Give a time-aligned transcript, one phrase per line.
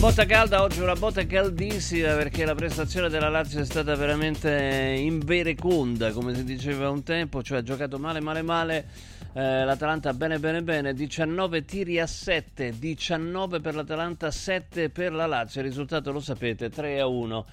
[0.00, 6.10] Botta calda, oggi una botta caldissima perché la prestazione della Lazio è stata veramente invereconda,
[6.12, 8.88] come si diceva un tempo, cioè ha giocato male male male.
[9.34, 15.26] Eh, L'Atalanta bene bene bene, 19 tiri a 7, 19 per l'Atalanta, 7 per la
[15.26, 17.46] Lazio, il risultato lo sapete, 3 a 1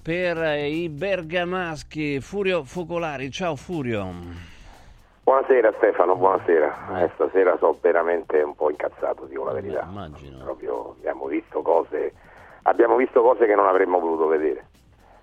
[0.00, 2.18] per i bergamaschi.
[2.20, 4.49] Furio Focolari, ciao Furio.
[5.30, 7.04] Buonasera Stefano, buonasera.
[7.04, 9.82] Eh, stasera sono veramente un po' incazzato, dico la verità.
[9.82, 10.42] Eh, immagino.
[10.42, 12.12] Proprio abbiamo visto cose,
[12.64, 14.66] abbiamo visto cose che non avremmo voluto vedere.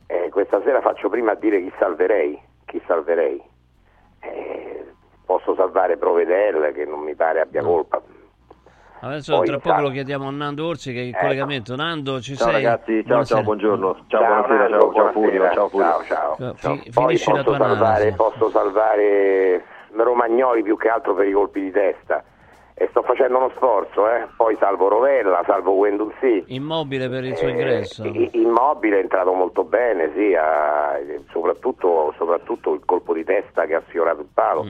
[0.05, 3.43] Eh, questa sera faccio prima a dire chi salverei, chi salverei.
[4.21, 4.85] Eh,
[5.25, 7.67] posso salvare Provedel che non mi pare abbia No.
[7.67, 8.01] colpa.
[9.01, 11.19] Adesso Poi, tra poco sa- lo chiediamo a Nando Orsi che è in Ecco.
[11.19, 11.75] collegamento.
[11.75, 12.63] Nando, ci Ciao sei?
[12.63, 13.25] ragazzi, ciao, Buonasera.
[13.25, 13.97] ciao, buongiorno.
[14.07, 15.11] Ciao, buonasera, Nando, ciao, ciao buonasera.
[15.11, 15.85] Furio, ciao Furio.
[15.85, 16.35] ciao, ciao.
[16.37, 16.75] Ciao, Ciao.
[16.77, 18.15] fi- Poi finisci la tua salvare, analisi.
[18.15, 22.23] posso salvare Romagnoli più che altro per i colpi di testa.
[22.79, 24.27] E sto facendo uno sforzo, eh.
[24.37, 26.43] poi salvo Rovella, salvo Guendouzi.
[26.49, 28.05] Immobile per il suo Eh, ingresso.
[28.05, 30.95] i- Immobile è entrato molto bene, sì, ha-
[31.31, 34.69] soprattutto, soprattutto il colpo di testa che ha sfiorato il palo Mm.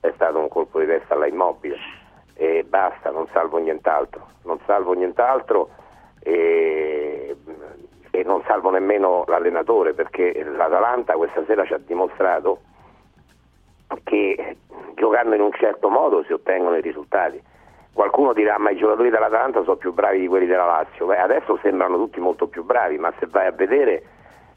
[0.00, 1.76] è stato un colpo di testa alla Immobile
[2.34, 5.70] e basta, non salvo nient'altro, non salvo nient'altro
[6.22, 7.36] e,
[8.12, 12.60] e non salvo nemmeno l'allenatore perché l'Atalanta questa sera ci ha dimostrato
[15.00, 17.42] giocando in un certo modo si ottengono i risultati.
[17.92, 21.58] Qualcuno dirà ma i giocatori dell'Atalanta sono più bravi di quelli della Lazio, Beh, adesso
[21.62, 24.02] sembrano tutti molto più bravi, ma se vai a vedere,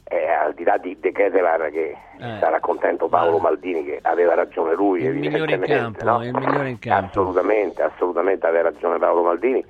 [0.04, 2.38] eh, al di là di De Ketelar che Eh.
[2.42, 3.42] sarà contento Paolo Eh.
[3.42, 6.24] Maldini che aveva ragione lui, Il migliore in campo, no?
[6.24, 7.08] il migliore in campo.
[7.22, 9.66] Assolutamente, assolutamente aveva ragione Paolo Maldini,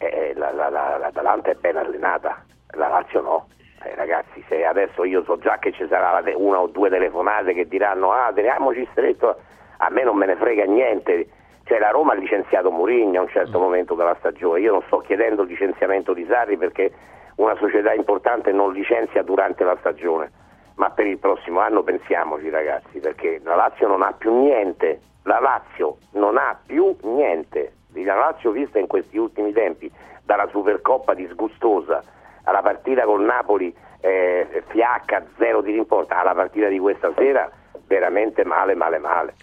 [0.00, 2.44] Eh, la- la- la- l'Atalanta è ben allenata,
[2.76, 3.48] la Lazio no.
[3.82, 7.66] Eh, ragazzi, se adesso io so già che ci sarà una o due telefonate che
[7.66, 9.38] diranno ah teniamoci stretto,
[9.78, 11.28] a me non me ne frega niente.
[11.64, 14.98] Cioè la Roma ha licenziato Mourinho a un certo momento della stagione, io non sto
[14.98, 16.90] chiedendo il licenziamento di Sarri perché
[17.36, 20.30] una società importante non licenzia durante la stagione,
[20.76, 25.40] ma per il prossimo anno pensiamoci ragazzi, perché la Lazio non ha più niente, la
[25.40, 29.90] Lazio non ha più niente, la Lazio vista in questi ultimi tempi,
[30.24, 32.02] dalla Supercoppa disgustosa
[32.44, 37.50] alla partita col Napoli eh, fiacca, zero di rimporta, alla partita di questa sera
[37.86, 39.34] veramente male, male, male.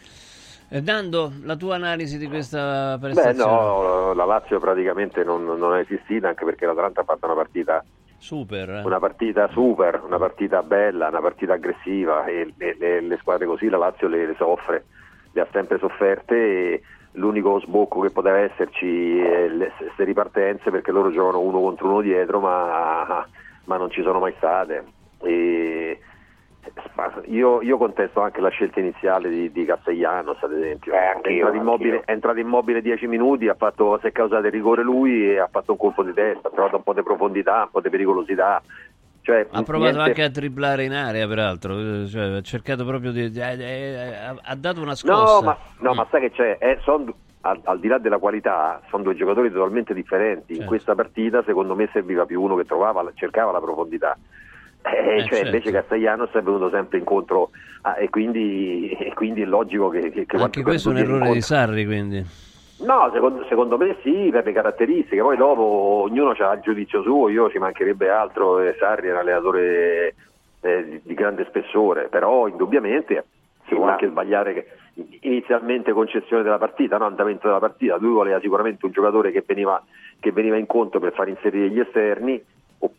[0.70, 3.52] Eh, Nando, la tua analisi di questa Beh prestazione?
[3.52, 7.84] no, la Lazio praticamente non, non è esistita anche perché l'Atalanta ha fatto una partita,
[8.18, 8.70] Super.
[8.70, 8.82] eh.
[8.84, 13.70] una partita super, una partita bella, una partita aggressiva e le, le- le squadre così
[13.70, 14.86] la Lazio le, le soffre,
[15.32, 16.82] le ha sempre sofferte e
[17.12, 22.02] l'unico sbocco che poteva esserci è le queste ripartenze perché loro giocano uno contro uno
[22.02, 23.26] dietro ma,
[23.66, 24.84] ma non ci sono mai state.
[25.22, 26.00] E,
[27.28, 31.32] io, io contesto anche la scelta iniziale di, di Castellanos ad esempio Eh, è, anch'io,
[31.32, 35.30] entrato immobile, è entrato immobile 10 minuti ha fatto, si è causato il rigore lui
[35.32, 37.82] e ha fatto un colpo di testa ha trovato un po' di profondità un po'
[37.82, 38.62] di pericolosità
[39.22, 41.74] cioè, Ha provato niente- anche a dribblare in area, peraltro.
[41.80, 43.24] eh, cioè, ha cercato proprio di.
[43.24, 45.44] eh, eh, ha- ha dato una no scossa.
[45.44, 45.96] ma, no, Mm.
[45.96, 47.12] ma sai che c'è Eh, son-
[47.42, 50.70] al, al di là della qualità sono due giocatori totalmente differenti in Certo.
[50.70, 54.16] questa partita secondo me serviva più uno che trovava, cercava la profondità
[54.86, 55.46] Eh, Eh, cioè, certo.
[55.48, 57.50] invece Castellanos è venuto sempre incontro
[57.82, 61.20] ah, e, quindi, e quindi è logico che, che, che Anche questo è un errore
[61.20, 62.26] di incontro- Sarri, quindi.
[62.78, 67.30] No, secondo, secondo me sì, per le caratteristiche, poi dopo ognuno ha il giudizio suo,
[67.30, 70.16] io ci mancherebbe altro, eh, Sarri è un allenatore
[70.60, 73.24] eh, di, di grande spessore, però indubbiamente
[73.68, 74.68] si può anche sbagliare che
[75.22, 79.82] inizialmente concezione della partita, no, andamento della partita, lui voleva sicuramente un giocatore che veniva,
[80.20, 82.44] che veniva incontro per far inserire gli esterni,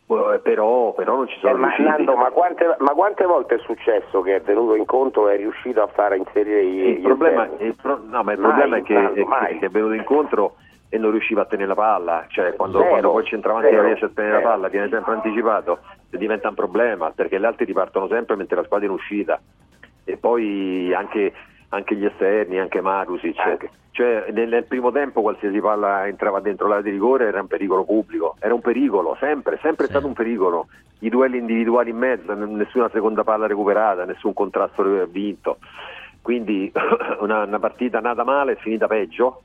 [0.06, 1.88] però, però non ci Eh, sono ma, riusciti.
[1.88, 5.82] Nando, ma, quante, ma quante volte è successo che è venuto incontro e è riuscito
[5.82, 8.82] a far inserire gli, il gli problema, il pro- no, ma il Mai, problema è,
[8.82, 9.12] che, Nando,
[9.44, 10.54] è che- è venuto incontro
[10.88, 13.84] e non riusciva a tenere la palla, cioè quando, Zero, quando poi il centravanti non
[13.86, 14.50] riesce a tenere la zero.
[14.52, 15.78] palla, viene sempre anticipato,
[16.10, 19.40] diventa un problema perché gli altri ripartono sempre mentre la squadra è in uscita
[20.04, 21.32] e poi anche,
[21.70, 23.70] anche gli esterni, anche Marusic, Anche.
[23.90, 27.84] cioè nel, nel primo tempo qualsiasi palla entrava dentro l'area di rigore era un pericolo
[27.84, 29.90] pubblico, era un pericolo, sempre, sempre Sì.
[29.92, 30.68] stato un pericolo,
[31.00, 35.58] i duelli individuali in mezzo, nessuna seconda palla recuperata, nessun contrasto vinto,
[36.22, 36.72] quindi
[37.20, 39.42] una, una partita nata male e finita peggio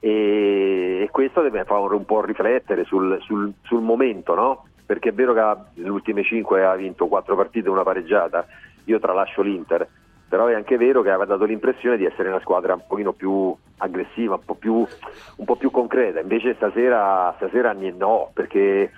[0.00, 4.64] e, e questo deve fare un po' riflettere sul, sul- sul momento, no?
[4.86, 8.46] perché è vero che nelle ultime 5 ha vinto 4 partite e una pareggiata,
[8.84, 9.86] io tralascio l'Inter,
[10.28, 13.54] però è anche vero che aveva dato l'impressione di essere una squadra un pochino più
[13.78, 18.90] aggressiva, un po' più, un po più concreta, invece stasera, stasera no, perché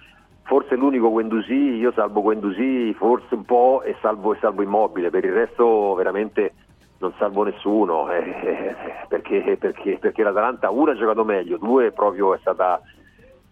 [0.42, 5.32] forse l'unico Guendouzi, io salvo Guendouzi forse un po' e salvo, salvo Immobile, per il
[5.32, 6.52] resto veramente
[6.98, 8.74] non salvo nessuno, eh,
[9.08, 12.80] perché, perché, perché l'Atalanta uno ha giocato meglio, due proprio è stata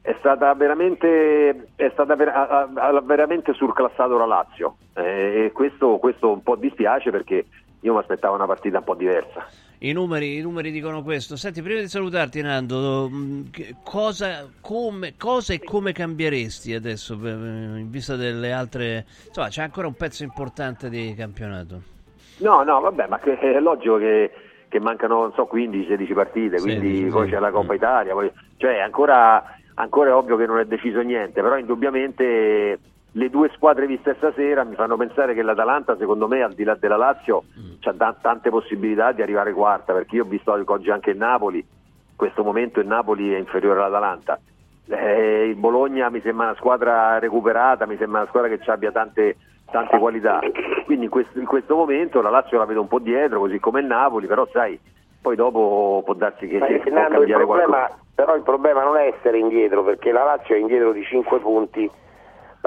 [0.00, 4.76] è stata veramente, è stata ver- ha, ha veramente surclassato la Lazio.
[4.94, 7.44] Eh, e questo, questo, un po' dispiace perché
[7.80, 9.46] io mi aspettavo una partita un po' diversa.
[9.80, 11.36] I numeri, I numeri, dicono questo.
[11.36, 13.42] Senti, prima di salutarti, Nando, mm,
[13.84, 19.06] cosa, come, cosa e come cambieresti adesso in vista delle altre.
[19.26, 21.96] Insomma, c'è ancora un pezzo importante di campionato.
[22.38, 24.32] No, no, vabbè, ma è logico che,
[24.68, 27.32] che mancano, so, 15-16 partite, quindi 16, poi sì.
[27.32, 31.40] c'è la Coppa Italia, poi, cioè ancora, ancora è ovvio che non è deciso niente,
[31.40, 32.78] però indubbiamente
[33.18, 36.76] le due squadre viste stasera mi fanno pensare che l'Atalanta, secondo me, al di là
[36.76, 38.00] della Lazio, mm.
[38.00, 42.16] ha tante possibilità di arrivare quarta, perché io ho visto oggi anche il Napoli, in
[42.16, 44.38] questo momento il Napoli è inferiore all'Atalanta.
[44.86, 49.36] Eh, il Bologna mi sembra una squadra recuperata, mi sembra una squadra che abbia tante,
[49.68, 50.38] tante qualità.
[50.86, 53.80] Quindi in questo, in questo, momento la Lazio la vedo un po' dietro, così come
[53.80, 54.78] il Napoli, però sai,
[55.20, 59.12] poi dopo può darsi che si può cambiare il problema, Però il problema non è
[59.12, 61.90] essere indietro, perché la Lazio è indietro di 5 punti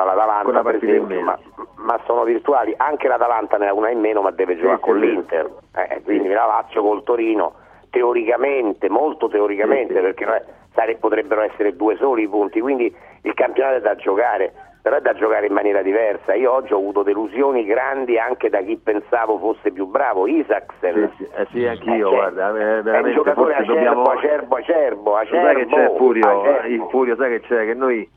[0.04, 1.38] dall'Atalanta per esempio, ma,
[1.76, 5.00] ma, sono virtuali, anche l'Atalanta ne ha una in meno ma deve giocare sì, con
[5.00, 7.54] sì, l'Inter, eh, quindi la Lazio col Torino
[7.92, 12.94] teoricamente, molto teoricamente, sì, perché sare, potrebbero essere due soli i punti, quindi
[13.24, 14.52] il campionato è da giocare,
[14.82, 16.34] però è da giocare in maniera diversa.
[16.34, 21.12] Io oggi ho avuto delusioni grandi anche da chi pensavo fosse più bravo, Isaacsen.
[21.18, 24.04] Sì, sì, eh sì anch'io, eh, guarda, eh, è un giocatore acerbo, dobbiamo...
[24.04, 26.90] acerbo, acerbo, acerbo, sai che c'è Furio, acerbo.
[26.90, 27.66] Furio, sai che c'è?
[27.66, 28.10] Che noi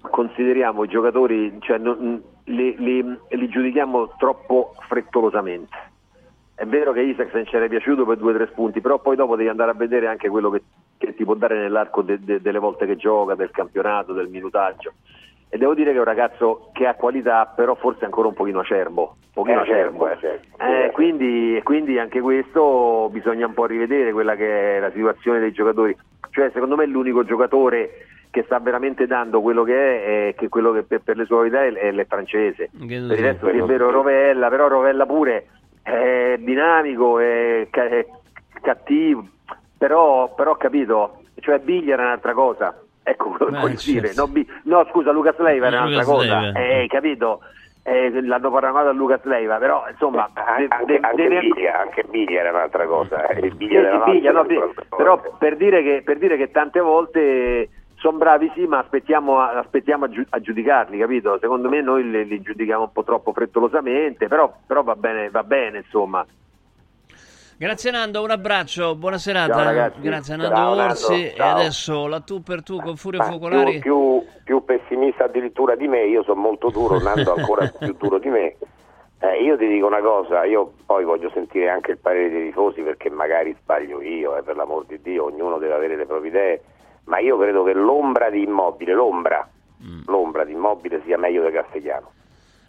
[0.00, 5.76] consideriamo i giocatori, cioè, non, li, li, li, giudichiamo troppo frettolosamente.
[6.54, 9.36] È vero che Isaacsen ci era piaciuto per due o tre spunti, però poi dopo
[9.36, 10.62] devi andare a vedere anche quello che,
[10.96, 14.94] che ti può dare nell'arco de, de, delle volte che gioca, del campionato, del minutaggio.
[15.48, 18.60] E devo dire che è un ragazzo che ha qualità, però forse ancora un pochino
[18.60, 19.16] acerbo.
[19.32, 20.06] Pochino acerbo.
[20.06, 20.44] acerbo.
[20.58, 25.52] Eh, quindi, quindi anche questo bisogna un po' rivedere quella che è la situazione dei
[25.52, 25.96] giocatori.
[26.30, 27.90] Cioè, secondo me è l'unico giocatore
[28.36, 31.36] che sta veramente dando quello che è, e che quello che per, per le sue
[31.36, 32.68] qualità è, è il francese.
[32.70, 35.46] Per il resto è vero Rovella, però Rovella pure
[35.82, 38.06] è dinamico, è, è
[38.60, 39.26] cattivo,
[39.78, 42.78] però, però ho capito, cioè Biglia era un'altra cosa.
[43.02, 44.12] Ecco quello che voglio dire.
[44.14, 44.30] No,
[44.64, 46.52] no, scusa, Lucas Leiva era un'altra cosa.
[46.52, 47.40] Eh, capito?
[47.84, 51.28] Eh, l'hanno paragonato a Lucas Leiva, però insomma eh, anche, de- anche.
[51.38, 53.28] Biglia, anche Biglia era un'altra cosa.
[53.28, 53.48] Eh.
[53.52, 54.44] Biglia sì, Biglia, no,
[54.94, 57.68] però per dire, che, per dire che tante volte
[58.06, 61.38] sono bravi sì, ma aspettiamo, aspettiamo a, giu- a, giudicarli, capito?
[61.40, 65.42] Secondo me noi li, li giudichiamo un po' troppo frettolosamente, però, però va, bene, va
[65.42, 66.24] bene, insomma.
[67.58, 69.54] Grazie Nando, un abbraccio, buona serata.
[69.54, 69.92] Ciao.
[69.98, 71.34] Grazie a Nando Ciao, Orsi.
[71.36, 71.42] Nando.
[71.42, 73.80] E adesso la tu per tu con Furio Ma Focolari.
[73.80, 78.18] Più, più, più, pessimista addirittura di me, io sono molto duro, Nando ancora più duro
[78.18, 78.56] di me.
[79.18, 82.82] Eh, io ti dico una cosa, io poi voglio sentire anche il parere dei tifosi
[82.82, 86.62] perché magari sbaglio io, eh, per l'amor di Dio, ognuno deve avere le proprie idee
[87.06, 89.48] ma io credo che l'ombra di immobile, l'ombra,
[89.82, 90.02] mm.
[90.06, 92.12] l'ombra di immobile sia meglio del Castigliano.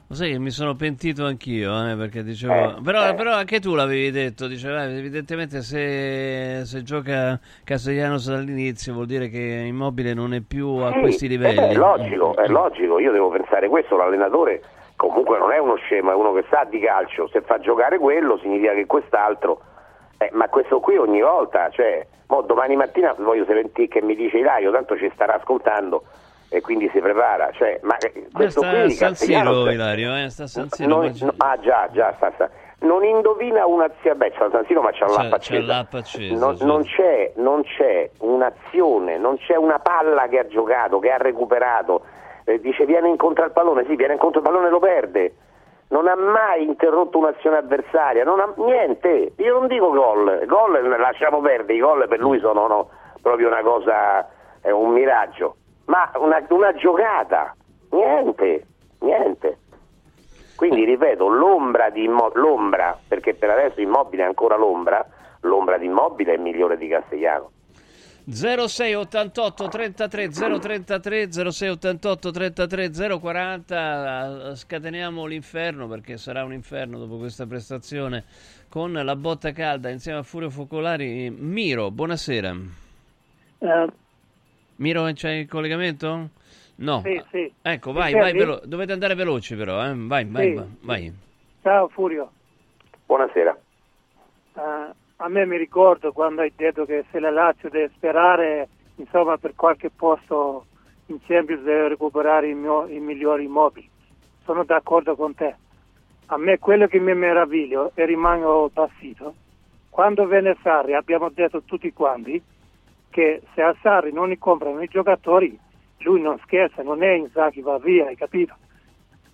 [0.10, 2.54] Lo sai che mi sono pentito anch'io, eh, perché dicevo...
[2.54, 3.14] Eh, però, eh.
[3.14, 9.66] però, anche tu l'avevi detto, diceva, evidentemente se, se, gioca Castellanos dall'inizio vuol dire che
[9.68, 11.58] Immobile non è più a sì, questi livelli.
[11.58, 14.62] È logico, è logico, io devo pensare questo, l'allenatore
[14.96, 18.38] comunque non è uno scemo, è uno che sa di calcio, se fa giocare quello
[18.38, 19.62] significa che quest'altro...
[20.18, 24.38] Eh, ma questo qui ogni volta, cioè Mo domani mattina voglio sentire che mi dice
[24.38, 26.04] Ilario, tanto ci starà ascoltando
[26.50, 27.52] e quindi si prepara.
[27.54, 30.30] Cioè, ma eh, questo sta qui San Siro, Ilario, eh?
[30.30, 30.90] sta San Siro.
[30.90, 32.50] Non, no, ah già, già, sta, sta.
[32.80, 35.60] Non indovina un'azione, beh, San Siro ma c'è l'app accesa.
[35.60, 36.66] C'è l'app accesa non, certo.
[36.66, 42.02] non, c'è, non c'è un'azione, non c'è una palla che ha giocato, che ha recuperato.
[42.44, 45.34] Eh, dice viene incontro al pallone, sì, viene incontro al pallone e lo perde
[45.90, 51.76] non ha mai interrotto un'azione avversaria, ha, niente, io non dico gol, gol lasciamo perdere,
[51.76, 52.90] i gol per lui sono no,
[53.22, 54.28] proprio una cosa,
[54.62, 57.56] è un miraggio, ma una, una giocata,
[57.92, 58.66] niente,
[59.00, 59.58] niente.
[60.58, 65.06] Quindi ripeto, l'ombra di l'ombra, perché per adesso immobile è ancora l'ombra,
[65.42, 67.52] l'ombra di immobile è migliore di Castellano.
[68.30, 78.26] 0688 33 033 0688 33 040 scateniamo l'inferno perché sarà un inferno dopo questa prestazione
[78.68, 82.52] con la botta calda insieme a Furio Focolari Miro buonasera
[83.60, 83.92] uh.
[84.76, 86.30] Miro c'è il collegamento?
[86.76, 87.02] No.
[87.04, 87.52] Sì, sì.
[87.62, 89.94] Ecco, vai, vai, velo- dovete andare veloci però, eh?
[89.96, 90.54] Vai, vai, Sì.
[90.54, 91.14] vai, vai.
[91.64, 92.30] Ciao Furio.
[93.08, 93.58] Buonasera.
[94.54, 99.38] Eh, a me mi ricordo quando hai detto che se la Lazio deve sperare insomma,
[99.38, 100.66] per qualche posto
[101.08, 103.90] in Champions deve recuperare i, mio- i migliori immobili.
[104.44, 105.56] Sono d'accordo con te.
[106.28, 109.34] A me quello che mi meraviglio e rimango basito,
[109.90, 112.42] quando venne Sarri abbiamo detto tutti quanti
[113.10, 115.58] che se a Sarri non li comprano i giocatori
[116.00, 118.56] lui non scherza, non è Inzaghi va via, hai capito?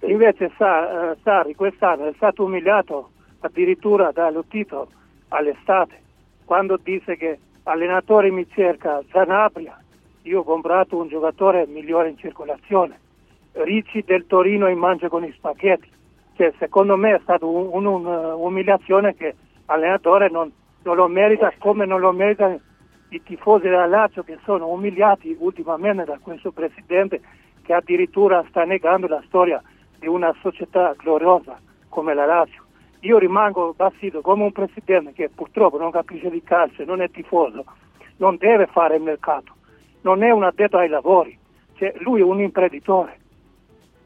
[0.02, 3.12] Invece eh, Sarri quest'anno è stato umiliato
[3.42, 4.88] addirittura dallo Tito
[5.34, 6.02] all'estate,
[6.46, 9.78] quando disse che allenatore mi cerca Zanabria,
[10.24, 13.00] io ho comprato un giocatore migliore in circolazione,
[13.54, 15.88] Ricci del Torino in mangia con i spaghetti,
[16.36, 19.36] cioè, secondo me è stata un'umiliazione che
[19.68, 20.52] l'allenatore non,
[20.84, 22.60] non lo merita come non lo meritano
[23.10, 27.22] i tifosi della Lazio che sono umiliati ultimamente da questo presidente
[27.62, 29.62] che addirittura sta negando la storia
[30.00, 31.60] di una società gloriosa
[31.90, 32.63] come la Lazio.
[33.04, 37.66] Io rimango basito come un presidente che purtroppo non capisce di calcio, non è tifoso,
[38.18, 39.54] non deve fare il mercato,
[40.02, 41.38] non è un addetto ai lavori,
[41.76, 43.20] cioè, lui è un imprenditore.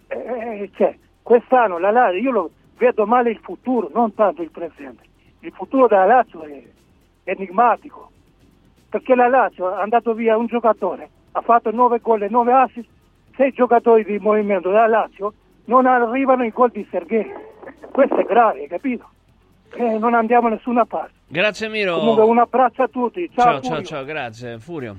[0.08, 5.04] Eh, cioè, quest'anno la Lazio, io vedo male il futuro, non tanto il presente.
[5.42, 6.64] Il futuro della Lazio è
[7.26, 8.10] enigmatico,
[8.90, 12.90] perché la Lazio ha andato via un giocatore, ha fatto 9 gol e 9 assist,
[13.36, 15.34] 6 giocatori di movimento della Lazio
[15.66, 17.56] non arrivano in gol di Sergei.
[17.92, 19.06] Questo è grave, capito?
[19.74, 21.14] Eh, non andiamo da nessuna parte.
[21.28, 21.98] Grazie Miro.
[21.98, 23.30] Comunque un abbraccio a tutti.
[23.36, 24.60] Ciao, ciao, ciao, ciao, grazie.
[24.60, 24.96] Furio.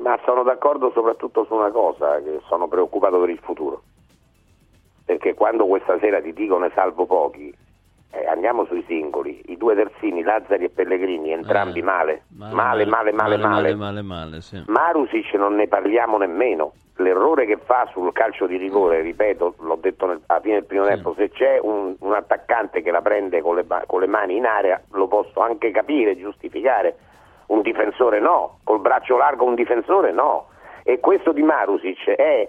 [0.00, 3.82] Ma sono d'accordo soprattutto su una cosa, che sono preoccupato per il futuro.
[5.04, 7.52] Perché quando questa sera ti dicono ne salvo pochi,
[8.12, 12.22] eh, andiamo sui singoli, i due terzini, Lazzari e Pellegrini, entrambi Eh, male.
[12.36, 12.54] Male,
[12.86, 13.74] male, male, male.
[13.74, 14.62] male, male, sì.
[14.66, 16.72] Marusic non ne parliamo nemmeno.
[17.00, 20.84] L'errore che fa sul calcio di rigore, ripeto, l'ho detto nel- alla fine del primo
[20.84, 24.44] tempo, se c'è un, un attaccante che la prende con le, con le mani in
[24.46, 26.96] area, lo posso anche capire, giustificare.
[27.46, 30.48] Un difensore no, col braccio largo un difensore no.
[30.82, 32.48] E questo di Marusic è,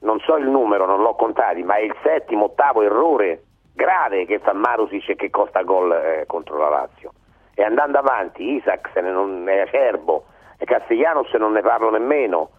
[0.00, 3.42] non so il numero, non l'ho contati, ma è il settimo, ottavo errore
[3.74, 7.12] grave che fa Marusic e che costa gol eh, contro la Lazio.
[7.54, 10.24] E andando avanti, Isaac se ne non è acerbo,
[10.56, 12.50] e Castellanos se non ne parlo nemmeno.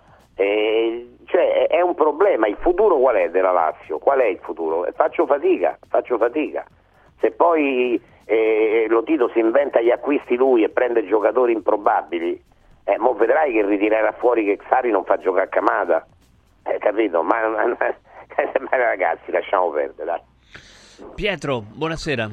[1.25, 2.47] Cioè, è- un problema.
[2.47, 3.97] Il futuro qual è della Lazio?
[3.99, 4.85] Qual è il futuro?
[4.95, 6.65] Faccio fatica, faccio fatica.
[7.19, 12.41] Se poi eh, lo Tito si inventa gli acquisti lui e prende giocatori improbabili,
[12.85, 16.05] eh, mo vedrai che ritirerà fuori che Xari non fa giocare a Camada.
[16.63, 17.21] Eh, capito?
[17.23, 20.21] Ma, ma- ma ragazzi, lasciamo perdere, dai.
[21.15, 22.29] Pietro, buonasera.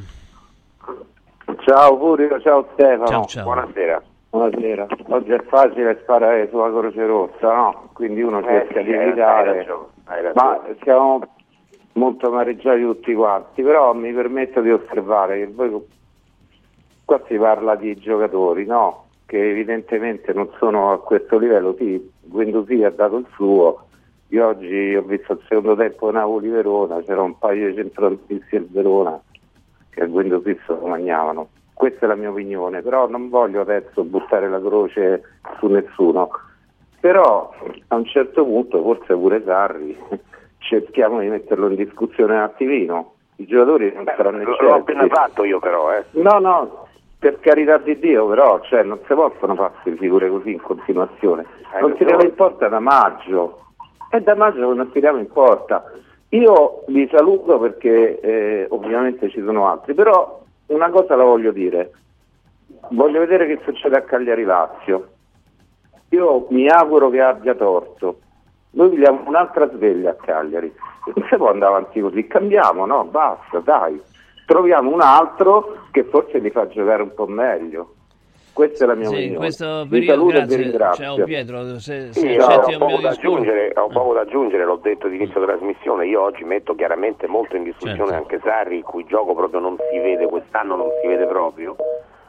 [1.65, 3.07] Ciao Furio, ciao Stefano.
[3.07, 3.43] Ciao, ciao.
[3.45, 4.03] Buonasera.
[4.31, 4.87] Buonasera.
[5.09, 7.89] Oggi è facile sparare sulla Croce Rossa, no?
[7.95, 9.51] Quindi uno cerca Eh, sì, di hai- evitare.
[9.51, 10.35] hai ragione, hai ragione.
[10.35, 11.21] Ma siamo
[11.95, 15.83] molto amareggiati tutti quanti, però mi permetto di osservare che voi
[17.07, 19.07] qua si parla di giocatori, no?
[19.25, 21.75] Che evidentemente non sono a questo livello.
[21.79, 23.85] Sì, Guendouzi ha dato il suo.
[24.29, 29.19] Io oggi ho visto il secondo tempo Napoli-Verona, c'era un paio di centrocampisti del Verona
[29.89, 31.49] che a Guendouzi se lo mangiavano.
[31.79, 35.23] Questa è la mia opinione, però non voglio adesso buttare la croce
[35.61, 36.29] su nessuno.
[36.99, 37.53] Però
[37.87, 39.97] a un certo punto, forse pure Sarri,
[40.59, 43.13] cerchiamo di metterlo in discussione un attimino.
[43.37, 44.73] I giocatori non Beh, saranno l'ho eccelsi.
[44.75, 46.05] appena fatto io però, eh.
[46.21, 50.61] No, no, per carità di Dio, però, cioè, non si possono queste figure così in
[50.61, 51.47] continuazione.
[51.73, 51.95] Hai non ragione.
[51.97, 53.67] tiriamo in porta da maggio.
[54.11, 55.85] È da maggio che non tiriamo in porta.
[56.31, 60.38] Io vi saluto perché eh, ovviamente ci sono altri, però
[60.69, 61.93] una cosa la voglio dire.
[62.91, 65.09] Voglio vedere che succede a Cagliari Lazio.
[66.11, 68.21] Io mi auguro che abbia torto.
[68.71, 70.73] Noi vogliamo un'altra sveglia a Cagliari.
[71.15, 73.05] Non si può andare avanti così, cambiamo, no?
[73.05, 74.01] Basta, dai.
[74.47, 77.95] Troviamo un altro che forse li fa giocare un po' meglio.
[78.59, 79.39] Questa è la mia Sì, in opinione.
[79.39, 81.05] questo Vi periodo, grazie.
[81.05, 82.57] Ciao Pietro, se, se Sì, Ciao.
[82.59, 83.93] ho, poco mio da aggiungere, ho Eh.
[83.93, 88.11] poco da aggiungere, l'ho detto all'inizio della trasmissione, io oggi metto chiaramente molto in discussione
[88.11, 88.15] Certo.
[88.15, 91.77] anche Sarri, il cui gioco proprio non si vede, quest'anno non si vede proprio.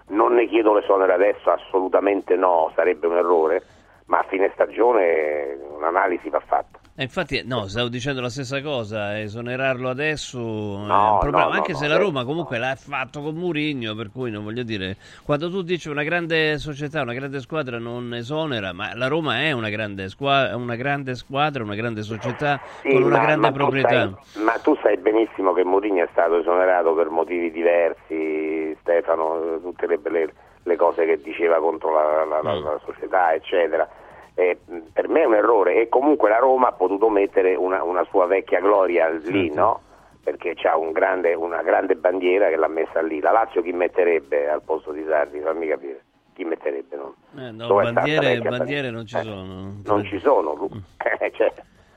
[0.09, 3.63] Non ne chiedo l'esonero adesso, assolutamente no, sarebbe un errore,
[4.09, 6.79] ma a fine stagione un'analisi va fatta.
[6.95, 11.49] E infatti, no, stavo dicendo la stessa cosa, esonerarlo adesso è No, un problema, no,
[11.51, 11.99] no, anche se la eh.
[11.99, 16.03] Roma comunque l'ha fatto con Murigno, per cui non voglio dire, quando tu dici una
[16.03, 20.75] grande società, una grande squadra non esonera, ma la Roma è una grande, squa- una
[20.75, 23.89] grande squadra, una grande società Sì, con una ma- grande ma tu proprietà.
[23.89, 29.87] sai- ma tu sai benissimo che Mourinho è stato esonerato per motivi diversi, Stefano, tutte
[29.87, 32.63] le, le- le cose che diceva contro la, la- la- Mm.
[32.63, 33.87] la società, eccetera.
[34.35, 34.57] eh,
[34.93, 38.25] per me è un errore e comunque la Roma ha potuto mettere una, una sua
[38.25, 39.53] vecchia gloria lì, Certo.
[39.59, 39.81] no?
[40.23, 43.19] Perché c'ha un grande- una grande bandiera che l'ha messa lì.
[43.19, 45.39] La Lazio chi metterebbe al posto di Sardi?
[45.41, 46.03] Fammi capire.
[46.35, 46.95] Chi metterebbe?
[46.95, 47.15] No?
[47.37, 49.73] Eh, no, bandiere, bandiere non ci Eh, sono.
[49.83, 50.69] Non ci sono.
[51.19, 51.51] Eh, cioè,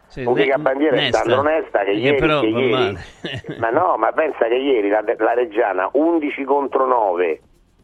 [0.08, 1.18] Sì, L'unica ne- bandiera è Nesta.
[1.18, 2.98] Sandro Nesta che, Che ieri, però che ieri-
[3.60, 7.40] ma no, ma pensa che ieri la, la Reggiana 11 contro 9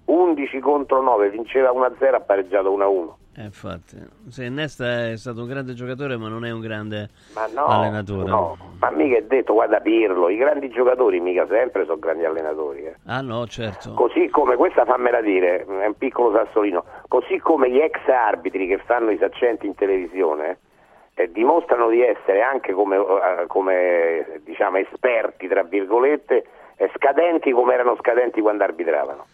[0.08, 3.96] 11 contro 9 vinceva 1-0 ha pareggiato 1-1 Eh, infatti,
[4.28, 8.28] sì, Nesta è stato un grande giocatore, ma non è un grande ma no, allenatore.
[8.28, 12.84] no, ma mica è detto guarda Pirlo i grandi giocatori mica sempre sono grandi allenatori
[12.86, 12.94] eh.
[13.06, 13.92] Ah no, certo.
[13.92, 18.78] Così come, questa fammela dire, è un piccolo sassolino, così come gli ex arbitri che
[18.78, 20.58] fanno i saccenti in televisione
[21.14, 26.44] eh, dimostrano di essere anche come, eh, come, diciamo, esperti, tra virgolette,
[26.94, 29.26] scadenti come erano scadenti quando arbitravano.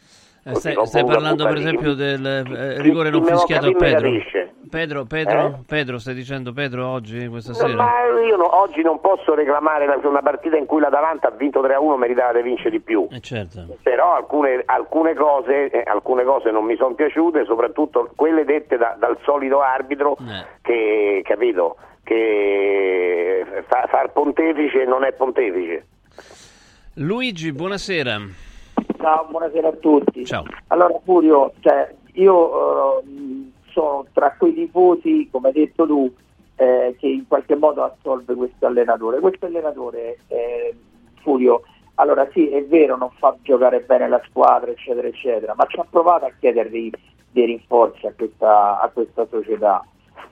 [0.46, 4.10] Eh, stai stai parlando per esempio del eh, rigore non fischiato a Pedro.
[4.68, 5.54] Pedro, Pedro, Eh?
[5.66, 7.74] Pedro, stai dicendo Pedro oggi, questa No, sera?
[7.76, 7.90] ma
[8.26, 11.96] io no- oggi non posso reclamare la- una partita in cui l'Atalanta ha vinto 3-1
[11.96, 13.06] meritava di vincere di più.
[13.10, 13.76] Eh, certo.
[13.82, 18.96] però alcune, alcune cose, eh, alcune cose non mi sono piaciute, soprattutto quelle dette da-
[18.98, 20.44] dal solito arbitro Eh.
[20.60, 25.86] che, capito, che fa, far pontefice non è pontefice.
[26.94, 28.20] Luigi, buonasera.
[29.04, 30.24] Ciao, buonasera a tutti.
[30.24, 30.44] Ciao.
[30.68, 33.04] Allora Furio, cioè, io eh,
[33.70, 36.10] sono tra quei tifosi, come hai detto tu,
[36.56, 39.20] eh, che in qualche modo assolve questo allenatore.
[39.20, 40.74] Questo allenatore, eh,
[41.20, 41.64] Furio,
[41.96, 45.86] allora sì, è vero, non fa giocare bene la squadra, eccetera, eccetera, ma ci ha
[45.88, 46.90] provato a chiedere dei,
[47.30, 49.84] dei rinforzi a questa, a questa società.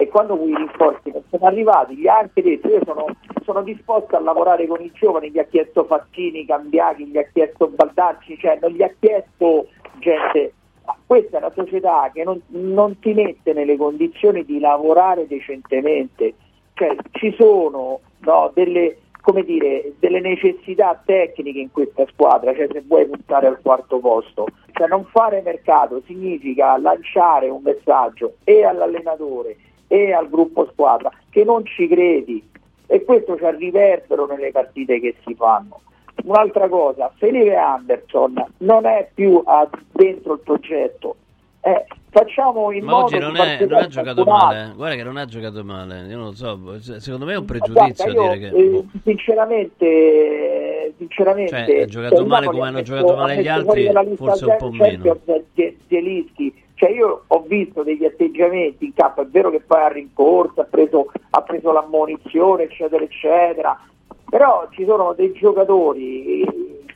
[0.02, 3.06] E quando quei rinforzi non sono arrivati, gli ha anche detto: Io sono,
[3.44, 5.30] sono disposto a lavorare con i giovani.
[5.30, 9.68] Gli ha chiesto Facchini, Cambiaghi, gli ha chiesto Baldacci, cioè non gli ha chiesto
[10.00, 10.54] gente.
[10.84, 16.34] Ma questa è una società che non, non ti mette nelle condizioni di lavorare decentemente.
[16.74, 18.96] Cioè, ci sono no, delle,
[19.44, 24.48] dire, delle necessità tecniche in questa squadra, cioè se vuoi puntare al quarto posto.
[24.72, 29.56] Cioè non fare mercato significa lanciare un messaggio e all'allenatore
[29.92, 32.42] e al gruppo squadra che non ci credi
[32.86, 35.80] e questo c'è il riverbero nelle partite che si fanno.
[36.24, 41.16] Un'altra cosa, Felipe Anderson non è più a- dentro il progetto.
[41.64, 44.72] Eh, facciamo in Ma modo oggi non, è, non ha giocato male.
[44.74, 46.06] Guarda che non ha giocato male.
[46.08, 46.80] Io non lo so.
[46.80, 48.56] se- Secondo me è un pregiudizio guarda, io, dire che.
[48.56, 48.84] eh, boh.
[49.04, 54.56] sinceramente, sinceramente Cioè, ha giocato male come ha hanno giocato male gli altri, forse un
[54.58, 55.20] po' Champions
[55.54, 56.61] Ze- Zelinski.
[56.82, 60.64] Cioè io ho visto degli atteggiamenti in campo, è vero che poi ha rincorso, ha
[60.64, 63.80] preso, ha preso l'ammonizione, eccetera, eccetera,
[64.28, 66.44] però ci sono dei giocatori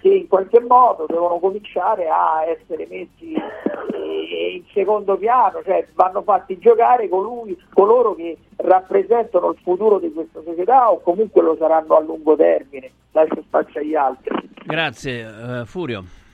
[0.00, 6.58] che in qualche modo devono cominciare a essere messi in secondo piano, cioè vanno fatti
[6.58, 12.00] giocare colui, coloro che rappresentano il futuro di questa società o comunque lo saranno a
[12.00, 14.50] lungo termine, lascio spazio agli altri.
[14.64, 16.25] Grazie, eh, Furio.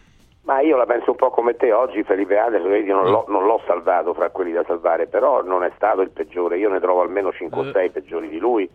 [0.44, 3.44] Ma io la penso un po' come te, oggi Felipe Anderson, vedi, non, l'ho, non
[3.46, 7.00] l'ho salvato fra quelli da salvare, però non è stato il peggiore, io ne trovo
[7.02, 7.70] almeno 5 o Eh.
[7.72, 8.68] 6 peggiori di lui,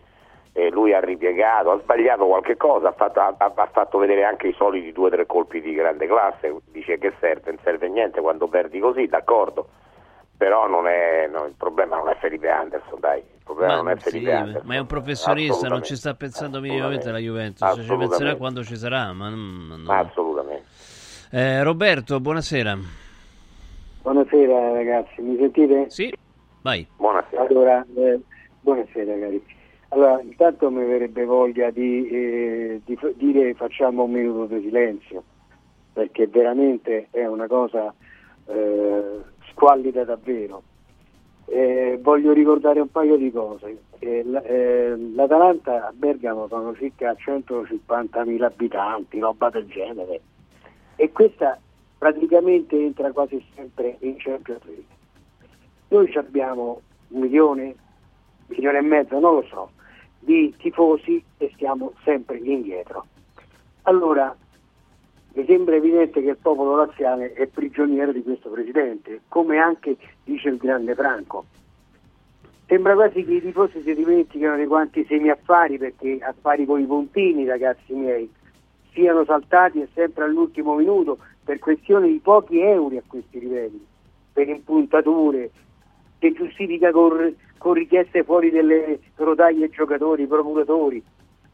[0.54, 4.48] e lui ha ripiegato, ha sbagliato qualche cosa, ha fatto, ha- ha fatto vedere anche
[4.48, 8.20] i soliti due o tre colpi di grande classe, dice che serve, non serve niente
[8.22, 9.68] quando perdi così, d'accordo,
[10.38, 13.92] però non è, no, il problema non è Felipe Anderson, dai, il problema non Ma,
[13.92, 14.62] è sì, Felipe Anderson.
[14.64, 17.58] ma è un professionista, non ci sta pensando minimamente la Juventus.
[17.58, 18.08] Ci assolutamente.
[18.16, 19.12] penserà quando ci sarà.
[19.12, 19.92] Ma, ma no.
[19.92, 20.67] Assolutamente.
[21.30, 22.78] Eh, Roberto, buonasera.
[24.02, 25.90] Buonasera ragazzi, mi sentite?
[25.90, 26.10] Sì,
[26.62, 26.86] vai.
[26.96, 27.42] Buonasera.
[27.46, 28.20] Allora, eh,
[28.60, 29.44] buonasera cari.
[29.90, 35.22] Allora, intanto mi verrebbe voglia di, eh, di f- dire facciamo un minuto di silenzio,
[35.92, 37.92] perché veramente è una cosa
[38.46, 39.02] eh,
[39.50, 40.62] squallida davvero.
[41.46, 43.78] Eh, voglio ricordare un paio di cose.
[43.98, 50.20] Eh, l- eh, L'Atalanta a Bergamo sono circa 150.000 abitanti, roba del genere,
[51.00, 51.56] e questa
[51.96, 54.96] praticamente entra quasi sempre in Champions League.
[55.88, 57.74] Noi abbiamo un milione, un
[58.48, 59.70] milione e mezzo, non lo so,
[60.18, 63.06] di tifosi e stiamo sempre indietro.
[63.82, 64.36] Allora,
[65.34, 70.48] mi sembra evidente che il popolo laziale è prigioniero di questo presidente, come anche dice
[70.48, 71.44] il grande Franco.
[72.66, 77.46] Sembra quasi che i tifosi si dimenticano di quanti semi-affari, perché affari con i puntini,
[77.46, 78.28] ragazzi miei,
[78.98, 83.86] siano saltati e sempre all'ultimo minuto per questione di pochi euro a questi livelli,
[84.32, 85.50] per impuntature,
[86.18, 91.02] che giustifica con, con richieste fuori delle rotaie giocatori, procuratori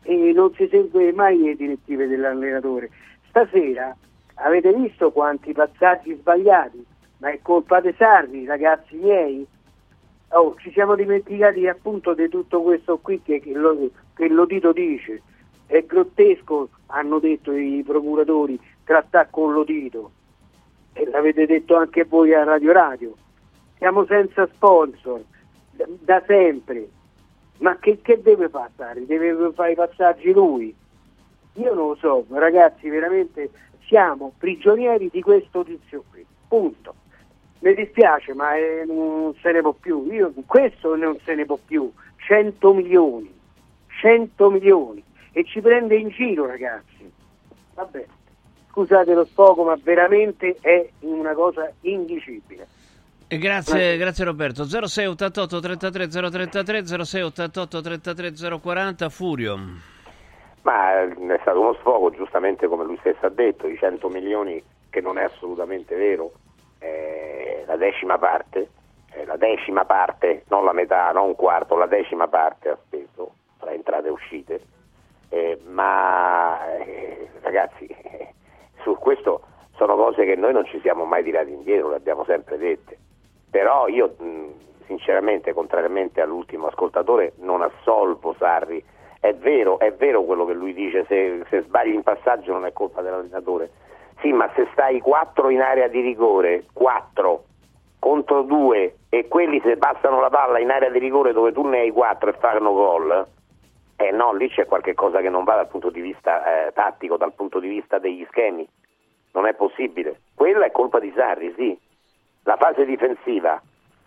[0.03, 2.91] e non si segue mai le direttive dell'allenatore.
[3.29, 3.95] Stasera
[4.37, 6.83] avete visto quanti passaggi sbagliati,
[7.19, 9.47] ma è colpa di Sarri, ragazzi miei?
[10.29, 15.23] oh, ci siamo dimenticati appunto di tutto questo qui che, che, lo, che Lodito dice.
[15.66, 20.11] È grottesco, hanno detto i procuratori, trattare con Lodito.
[20.92, 23.14] E l'avete detto anche voi a Radio Radio.
[23.79, 25.22] Siamo senza sponsor,
[25.72, 26.88] da, sempre.
[27.59, 29.05] Ma che, che deve passare?
[29.05, 30.74] Deve fare i passaggi lui?
[31.55, 33.50] Io non lo so, ragazzi, veramente
[33.87, 36.24] siamo prigionieri di questo tizio qui.
[36.48, 36.94] Punto.
[37.61, 40.11] Mi dispiace, ma eh, non se ne può più.
[40.11, 41.90] Io, questo non se ne può più.
[42.16, 43.33] 100 milioni.
[44.00, 45.04] 100 milioni.
[45.37, 47.12] E ci prende in giro, ragazzi.
[47.75, 48.07] Vabbè,
[48.70, 52.68] scusate lo sfogo, ma veramente è una cosa indicibile.
[53.27, 54.64] Grazie, grazie Roberto.
[54.64, 59.59] 06 88 33 033 06 88 33 040 Furio.
[60.62, 65.01] Ma è stato uno sfogo, giustamente come lui stesso ha detto, i 100 milioni che
[65.01, 66.33] non è assolutamente vero,
[66.79, 68.68] eh, la decima parte,
[69.12, 73.33] eh, la decima parte, non la metà, non un quarto, la decima parte ha speso
[73.59, 74.61] tra entrate e uscite,
[75.35, 77.88] eh, ma eh, ragazzi,
[78.83, 79.42] su questo
[79.75, 82.97] sono cose che noi non ci siamo mai tirati indietro, le abbiamo sempre dette,
[83.51, 84.14] però io
[84.87, 88.83] sinceramente, contrariamente all'ultimo ascoltatore, non assolvo Sarri,
[89.18, 92.73] è vero, è vero quello che lui dice, se, se sbagli in passaggio non è
[92.73, 93.70] colpa dell'allenatore,
[94.20, 97.44] sì, ma se stai 4 in area di rigore, 4
[97.99, 101.81] contro 2 e quelli se passano la palla in area di rigore dove tu ne
[101.81, 103.27] hai 4 e fanno gol,
[103.97, 107.17] eh no, lì c'è qualche cosa che non va dal punto di vista eh, tattico,
[107.17, 108.67] dal punto di vista degli schemi.
[109.33, 110.21] Non è possibile.
[110.35, 111.79] Quella è colpa di Sarri, sì.
[112.43, 113.61] La fase difensiva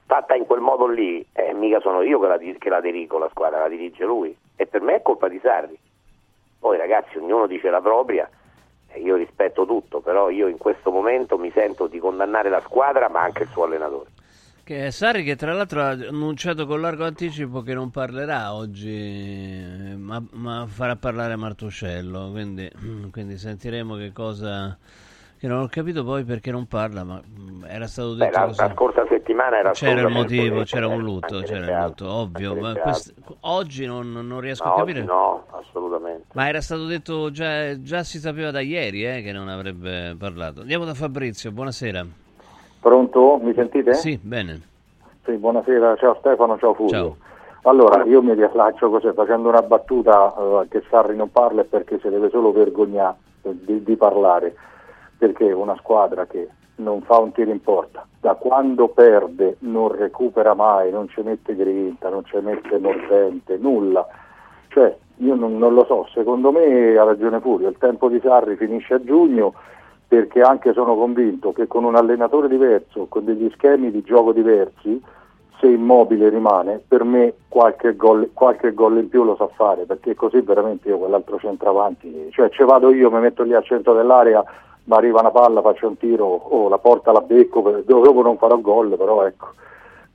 [0.06, 3.30] fatta in quel modo lì, eh, mica sono io che la, che la dirigo la
[3.30, 4.36] squadra, la dirige lui.
[4.56, 5.78] E per me è colpa di Sarri.
[6.60, 8.30] Poi ragazzi, ognuno dice la propria
[8.96, 13.22] io rispetto tutto, però io in questo momento mi sento di condannare la squadra ma
[13.22, 14.10] anche il suo allenatore.
[14.68, 20.22] Che Sarri che tra l'altro ha annunciato con largo anticipo che non parlerà oggi, ma,
[20.32, 22.70] ma farà parlare Martuscello, quindi,
[23.10, 24.78] quindi sentiremo che cosa
[25.38, 28.54] che non ho capito poi perché non parla, ma mm, era stato detto Beh, la,
[28.68, 32.54] la scorsa settimana era C'era il motivo, c'era un lutto, c'era il lutto, ovvio.
[32.54, 33.14] Ma quest...
[33.40, 35.02] oggi non, non riesco no, a capire.
[35.02, 36.26] No, assolutamente.
[36.34, 40.60] Ma era stato detto già, già si sapeva da ieri eh, che non avrebbe parlato.
[40.60, 42.26] Andiamo da Fabrizio, buonasera.
[42.88, 43.38] Pronto?
[43.44, 43.96] Mi sentite?
[43.96, 44.62] Sì, bene.
[45.26, 46.98] Sì, buonasera, ciao Stefano, ciao Fulvio.
[46.98, 47.18] Ciao.
[47.64, 52.00] Allora, io mi riallaccio così, facendo una battuta eh, che Sarri non parla è perché
[52.00, 54.56] si deve solo vergognare di, di parlare
[55.18, 60.54] perché una squadra che non fa un tiro in porta, da quando perde non recupera
[60.54, 64.08] mai, non ci mette grinta, non ci mette mordente, nulla.
[64.70, 68.56] Cioè, io non, non, lo so, secondo me ha ragione Furio, il tempo di Sarri
[68.56, 69.56] finisce a giugno
[70.08, 75.02] perché anche sono convinto che con un allenatore diverso, con degli schemi di gioco diversi,
[75.60, 80.16] se immobile rimane, per me qualche gol, qualche gol in più lo sa fare, perché
[80.16, 84.44] così veramente io quell'altro centravanti, cioè ci vado io, mi metto lì al centro dell'area,
[84.86, 88.38] ma arriva una palla, faccio un tiro o oh, la porta la becco, dopo non
[88.38, 89.50] farò gol, però ecco.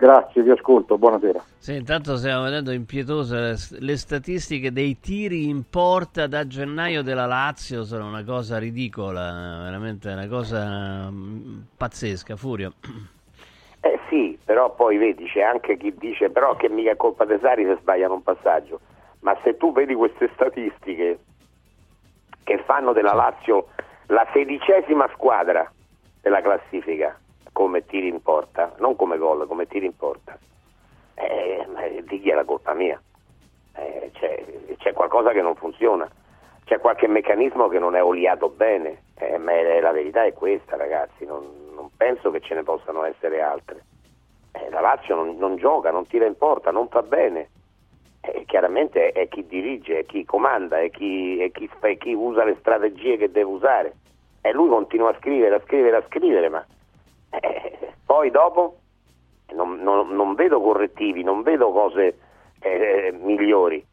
[0.03, 1.41] Grazie, vi ascolto, buonasera.
[1.59, 7.85] Sì, intanto stiamo vedendo impietose le statistiche dei tiri in porta da gennaio della Lazio,
[7.85, 12.73] sono una cosa ridicola, veramente una cosa mm, pazzesca, Furio.
[13.81, 17.39] Eh sì, però poi vedi, c'è anche chi dice però che mica è colpa dei
[17.41, 18.81] Sari se sbagliano un passaggio,
[19.21, 21.21] ma se tu vedi queste statistiche
[22.43, 23.69] che fanno della Lazio
[24.07, 25.71] la sedicesima squadra
[26.21, 27.17] della classifica
[27.53, 30.39] come tiri in porta, non come gol, come tiri in porta.
[31.15, 33.01] Eh, di chi è la colpa mia?
[33.75, 34.45] Eh, c'è,
[34.79, 36.11] c'è, qualcosa che non funziona,
[36.65, 41.25] c'è qualche meccanismo che non è oliato bene, eh, ma la verità è questa ragazzi,
[41.25, 43.85] non, non, penso che ce ne possano essere altre.
[44.53, 47.49] Eh, la Lazio non, non, gioca, non tira in porta, non fa bene.
[48.21, 52.45] Eh, chiaramente è, chi dirige, è chi comanda, è chi, è chi, è chi usa
[52.45, 53.95] le strategie che deve usare.
[54.41, 56.65] E lui continua a scrivere, a scrivere, a scrivere, ma
[57.41, 58.77] eh, poi dopo
[59.55, 62.19] non, non, non, vedo correttivi, non vedo cose
[62.61, 63.85] eh, migliori.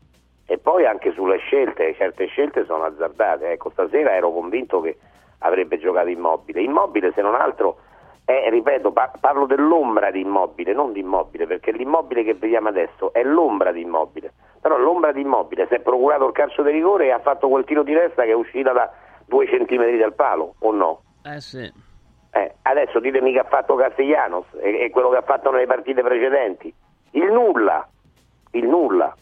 [0.46, 3.52] E poi anche sulle scelte, certe scelte sono azzardate.
[3.52, 4.98] Ecco, stasera ero convinto che
[5.40, 6.62] avrebbe giocato immobile.
[6.62, 7.78] Immobile, se non altro,
[8.26, 13.14] è, ripeto, pa- parlo dell'ombra di immobile, non di immobile, perché l'immobile che vediamo adesso
[13.14, 14.34] è l'ombra di immobile.
[14.60, 17.64] Però l'ombra di immobile si è procurato il calcio di rigore e ha fatto quel
[17.64, 18.92] tiro di testa che è uscita da
[19.26, 21.02] due centimetri dal palo, o no?
[21.24, 21.88] Eh sì.
[22.32, 26.02] Eh, adesso ditemi che ha fatto Castellanos e, e, quello che ha fatto nelle partite
[26.02, 26.74] precedenti.
[27.12, 27.88] Il nulla,
[28.52, 29.16] il nulla.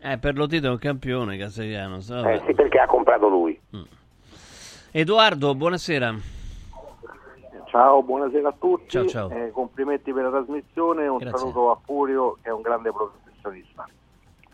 [0.00, 2.10] Eh, per lo titolo è un campione Castellanos.
[2.10, 3.60] Eh sì, perché ha comprato lui.
[3.76, 3.82] Mm.
[4.92, 6.14] Edoardo, buonasera.
[7.66, 8.88] Ciao, buonasera a tutti.
[8.88, 9.30] Ciao, ciao.
[9.30, 11.06] Eh, complimenti per la trasmissione.
[11.06, 11.38] Un Grazie.
[11.38, 13.86] saluto a Furio che è un grande professionista.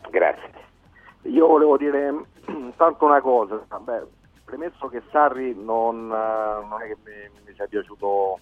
[0.09, 0.51] Grazie.
[1.23, 2.13] Io volevo dire
[2.75, 3.63] tanto una cosa.
[3.67, 4.03] Vabbè,
[4.45, 8.39] premesso che Sarri non, eh, non è che mi, mi sia piaciuto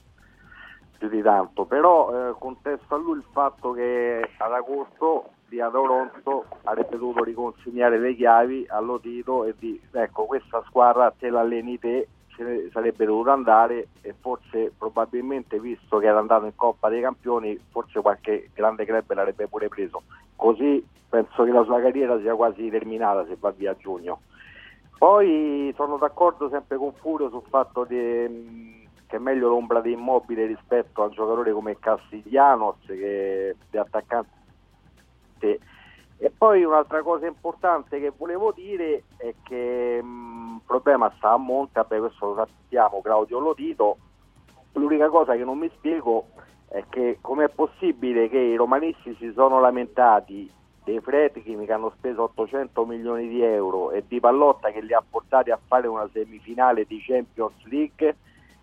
[0.98, 6.46] più di tanto, però eh, contesto a lui il fatto che ad agosto di Toronto
[6.64, 12.44] avrebbe dovuto riconsegnare le chiavi all'Otito e di ecco questa squadra te l'alleni te se
[12.44, 17.60] ne sarebbe dovuto andare e forse probabilmente visto che era andato in Coppa dei Campioni
[17.70, 20.02] forse qualche grande club l'avrebbe pure preso
[20.36, 24.22] così penso che la sua carriera sia quasi terminata se va via a giugno
[25.04, 28.24] poi sono d'accordo sempre con Furio sul fatto che
[29.06, 34.30] è meglio l'ombra di immobile rispetto a un giocatore come Castiglianos che è attaccante.
[35.40, 41.82] E poi un'altra cosa importante che volevo dire è che il problema sta a monte,
[41.82, 43.98] vabbè questo lo sappiamo, Claudio Lotito,
[44.72, 46.28] l'unica cosa che non mi spiego
[46.70, 50.50] è che com'è possibile che i romanisti si sono lamentati
[50.84, 55.04] dei Fredkin che hanno speso 800 milioni di euro e di Pallotta che li ha
[55.08, 58.18] portati a fare una semifinale di Champions League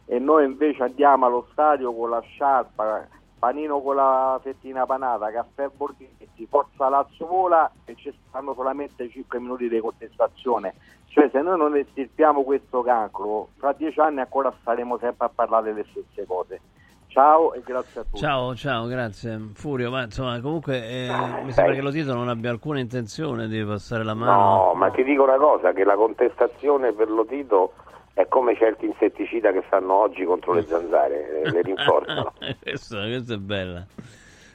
[0.07, 3.07] e noi invece andiamo allo stadio con la sciarpa
[3.41, 9.41] panino con la fettina panata, caffè Borghetti, Forza Lazio Vola e ci stanno solamente 5
[9.41, 10.75] minuti di contestazione.
[11.07, 15.73] Cioè se noi non estirpiamo questo cancro, fra dieci anni ancora staremo sempre a parlare
[15.73, 16.61] delle stesse cose.
[17.11, 18.19] Ciao e grazie a tutti.
[18.19, 19.51] Ciao, ciao, grazie.
[19.55, 21.09] Furio, ma insomma, comunque eh,
[21.43, 24.67] mi sembra che lo Tito non abbia alcuna intenzione di passare la mano.
[24.67, 27.73] No, ma ti dico una cosa, che la contestazione per Lotito
[28.15, 32.33] è come certi insetticida che fanno oggi contro le zanzare, eh, le rinforzano.
[32.63, 33.85] questa, questa è bella.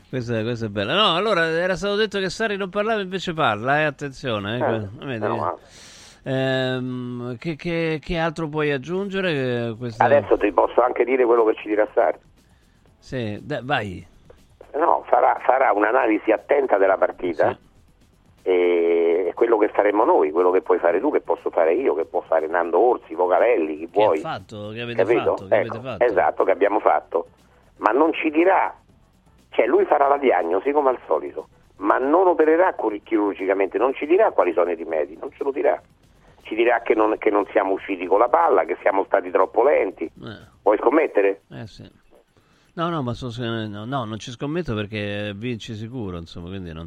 [0.08, 0.94] Questa, questa è bella.
[0.94, 4.58] No, allora era stato detto che Sarri non parlava, invece parla, eh, attenzione.
[4.60, 5.58] Eh, Eh, meno male.
[6.24, 9.32] Ehm, che, che- che altro puoi aggiungere?
[9.68, 10.06] Eh, Questa...
[10.06, 12.20] Adesso ti posso anche dire quello che ci dirà Sarri.
[13.06, 14.08] Sì, dai, vai.
[14.74, 17.56] No, farà, farà un'analisi attenta della partita
[18.42, 22.06] e quello che faremo noi, quello che puoi fare tu, che posso fare io, che
[22.06, 24.18] può fare Nando Orsi, Vocarelli, chi Che vuoi.
[24.18, 24.70] fatto?
[24.70, 25.20] Che avete Capito?
[25.36, 25.48] fatto?
[25.48, 26.04] Che Ecco, avete fatto?
[26.04, 27.28] Esatto, che abbiamo fatto.
[27.78, 28.76] Ma non ci dirà,
[29.50, 34.32] cioè lui farà la diagnosi come al solito, ma non opererà chirurgicamente, non ci dirà
[34.32, 35.80] quali sono i rimedi, non ce lo dirà.
[36.42, 39.64] Ci dirà che non, che non siamo usciti con la palla, che siamo stati troppo
[39.64, 40.06] lenti.
[40.06, 41.42] Eh, Vuoi scommettere?
[41.52, 42.04] eh, sì.
[42.78, 46.86] No, no, ma sto- no, no, non ci scommetto perché vinci sicuro, insomma, quindi non...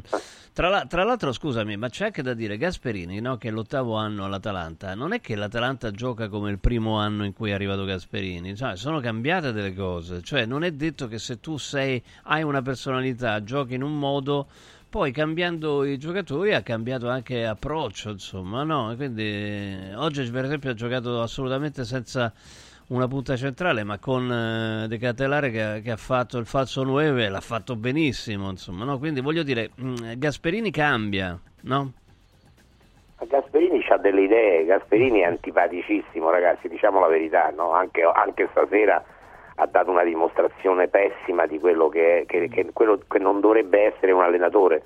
[0.53, 3.95] Tra, la- tra l'altro, scusami, ma c'è anche da dire, Gasperini, no, che è l'ottavo
[3.95, 7.85] anno all'Atalanta, non è che l'Atalanta gioca come il primo anno in cui è arrivato
[7.85, 12.43] Gasperini, cioè, sono cambiate delle cose, cioè non è detto che se tu sei, hai
[12.43, 14.47] una personalità, giochi in un modo,
[14.89, 18.93] poi cambiando i giocatori ha cambiato anche approccio, insomma, no?
[18.95, 22.31] Quindi oggi per esempio ha giocato assolutamente senza
[22.89, 27.29] una punta centrale, ma con eh, De Catelare che, che ha fatto il falso 9
[27.29, 28.97] l'ha fatto benissimo, insomma, no?
[28.97, 31.93] Quindi voglio dire, mh, Gasperini cambia, no?
[33.27, 37.73] Gasperini ha delle idee, Gasperini è antipaticissimo ragazzi, diciamo la verità, no?
[37.73, 39.03] anche, anche stasera
[39.55, 43.93] ha dato una dimostrazione pessima di quello che, è- che- che- quello che non dovrebbe
[43.93, 44.83] essere un allenatore.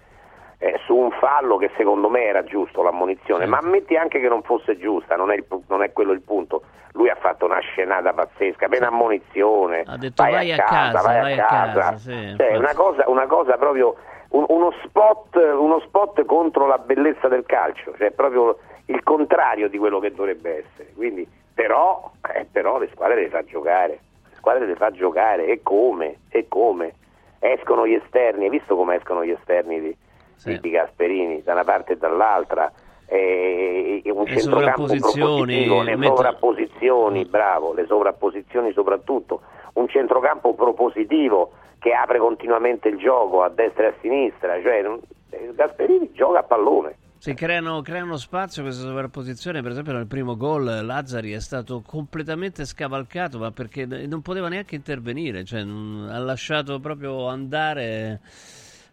[0.63, 3.49] Eh, su un fallo che secondo me era giusto l'ammonizione, Sì.
[3.49, 6.62] ma ammetti anche che non fosse giusta, non è, il non è quello il punto.
[6.93, 11.45] Lui ha fatto una scenata pazzesca, per ammonizione, Ha detto, "Vai a casa, vai a
[11.45, 13.93] casa", sì, Cioè, una cosa, una cosa proprio
[14.30, 19.78] un- uno, spot, uno spot contro la bellezza del calcio, cioè proprio il contrario di
[19.78, 20.93] quello che dovrebbe essere.
[20.95, 23.99] Quindi, però, eh, però le squadre le fa giocare,
[24.30, 26.19] le squadre le fa giocare e come?
[26.30, 26.93] E come?
[27.39, 29.97] Escono gli esterni, hai visto come escono gli esterni di,
[30.35, 30.59] Sì.
[30.59, 32.71] di Gasperini da una parte e dall'altra?
[33.05, 39.41] E, e un Le sovrapposizioni, le metto- sovrapposizioni, bravo, le sovrapposizioni soprattutto,
[39.73, 44.83] un centrocampo propositivo che apre continuamente il gioco a destra e a sinistra, cioè
[45.31, 46.95] eh, Gasperini gioca a pallone.
[47.17, 52.65] Si creano, creano spazio queste sovrapposizioni, per esempio nel primo gol Lazzari è stato completamente
[52.65, 58.19] scavalcato, ma perché non poteva neanche intervenire, cioè ha lasciato proprio andare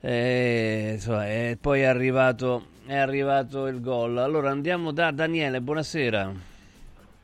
[0.01, 4.17] e, insomma, e poi è arrivato, è arrivato il gol.
[4.19, 6.33] Allora andiamo da Daniele, buonasera.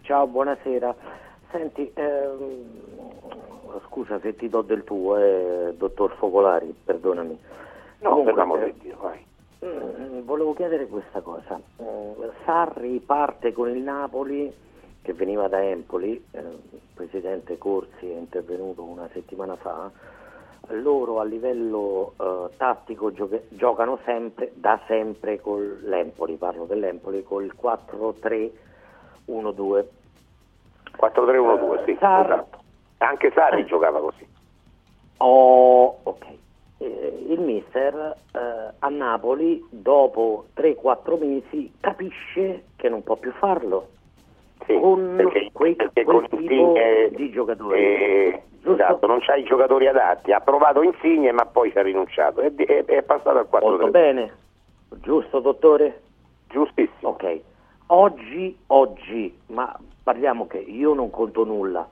[0.03, 0.95] Ciao, buonasera.
[1.51, 7.39] Senti, ehm, scusa se ti do del tuo, eh, dottor Focolari, perdonami.
[8.01, 9.25] No, Comunque, per l'amor eh, di Dio, vai.
[9.65, 11.59] Mm, Volevo chiedere questa cosa.
[11.83, 14.53] Mm, Sarri parte con il Napoli,
[15.03, 19.91] che veniva da Empoli, eh, il presidente Corsi è intervenuto una settimana fa.
[20.69, 27.53] Loro a livello eh, tattico gioche- giocano sempre, da sempre con l'Empoli, parlo dell'Empoli, col
[27.55, 29.87] 4-3-1-2.
[30.97, 32.59] 4-3-1-2, sì, Sar- esatto.
[32.99, 34.27] Anche Sarri giocava così.
[35.19, 36.25] Oh, ok.
[36.79, 43.89] Eh, il mister eh, a Napoli dopo 3-4 mesi capisce che non può più farlo
[44.65, 47.79] Sì, con perché, quei, perché quel con Insigne, di giocatori.
[47.79, 50.33] eh, esatto, non c'ha i giocatori adatti.
[50.33, 52.41] Ha provato Insigne, ma poi ci ha rinunciato.
[52.41, 54.35] E è, è passato al 4 Molto bene,
[55.01, 56.01] giusto dottore?
[56.49, 57.11] Giustissimo.
[57.11, 57.41] Ok,
[57.89, 61.87] oggi, oggi, ma parliamo che io non conto nulla,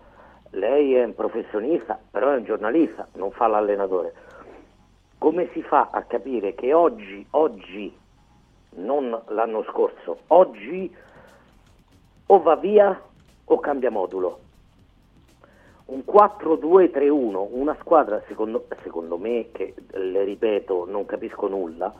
[0.50, 4.14] lei è un professionista, però è un giornalista, non fa l'allenatore.
[5.18, 7.92] Come si fa a capire che oggi, oggi,
[8.76, 10.94] non l'anno scorso, oggi
[12.26, 13.00] o va via
[13.44, 14.38] o cambia modulo?
[15.86, 21.92] Un 4-2-3-1, una squadra secondo, secondo me, che le ripeto, non capisco nulla,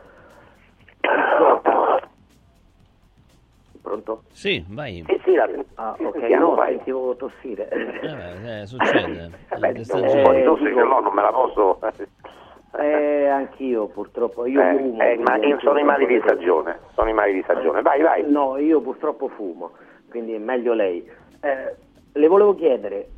[3.83, 4.23] Pronto?
[4.31, 5.05] Sì, vai.
[5.07, 6.77] Sì, sì, la, Ah, ok, no, vai.
[6.77, 7.69] sentivo tossire.
[7.69, 9.31] Eh, eh, succede.
[9.59, 11.79] Beh, Eh, un po' di tosse l'ho, non me la posso...
[12.77, 15.01] Eh, anch'io purtroppo, io Eh, fumo.
[15.01, 17.83] eh, ma quindi sono i mali di stagione, sono i mali di stagione.
[17.83, 18.29] Vai, vai.
[18.29, 19.71] No, io purtroppo fumo,
[20.15, 21.05] quindi è meglio lei.
[21.41, 21.75] Eh,
[22.13, 23.09] le volevo chiedere,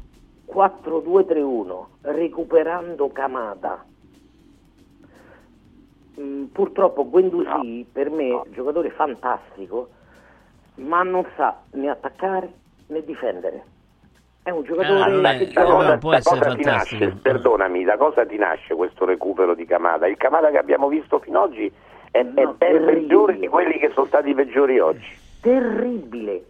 [0.51, 3.85] 4-2-3-1, recuperando Camada.
[6.19, 9.91] Mm, purtroppo Guendouzi per me è un giocatore fantastico,
[10.77, 12.51] ma non sa né attaccare
[12.87, 13.63] né difendere.
[14.43, 17.05] È un giocatore Allora, che eh, Da gioca- no, cosa, può essere fantastico.
[17.05, 20.07] nasce, perdonami, da cosa ti nasce questo recupero di Camada?
[20.07, 21.71] Il Camada che abbiamo visto fino ad oggi
[22.11, 22.93] è, è No, ben terribile.
[23.01, 25.25] peggiore di quelli che sono stati peggiori oggi.
[25.43, 26.45] terribile.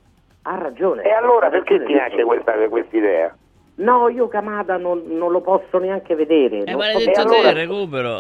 [0.49, 1.03] Ha ragione.
[1.03, 3.37] E allora perché ti nasce questa questa idea?
[3.79, 6.61] No, io Camada non, non lo posso neanche vedere.
[6.63, 8.19] Eh, non ma l'hai so- detto E allora- te, recupero.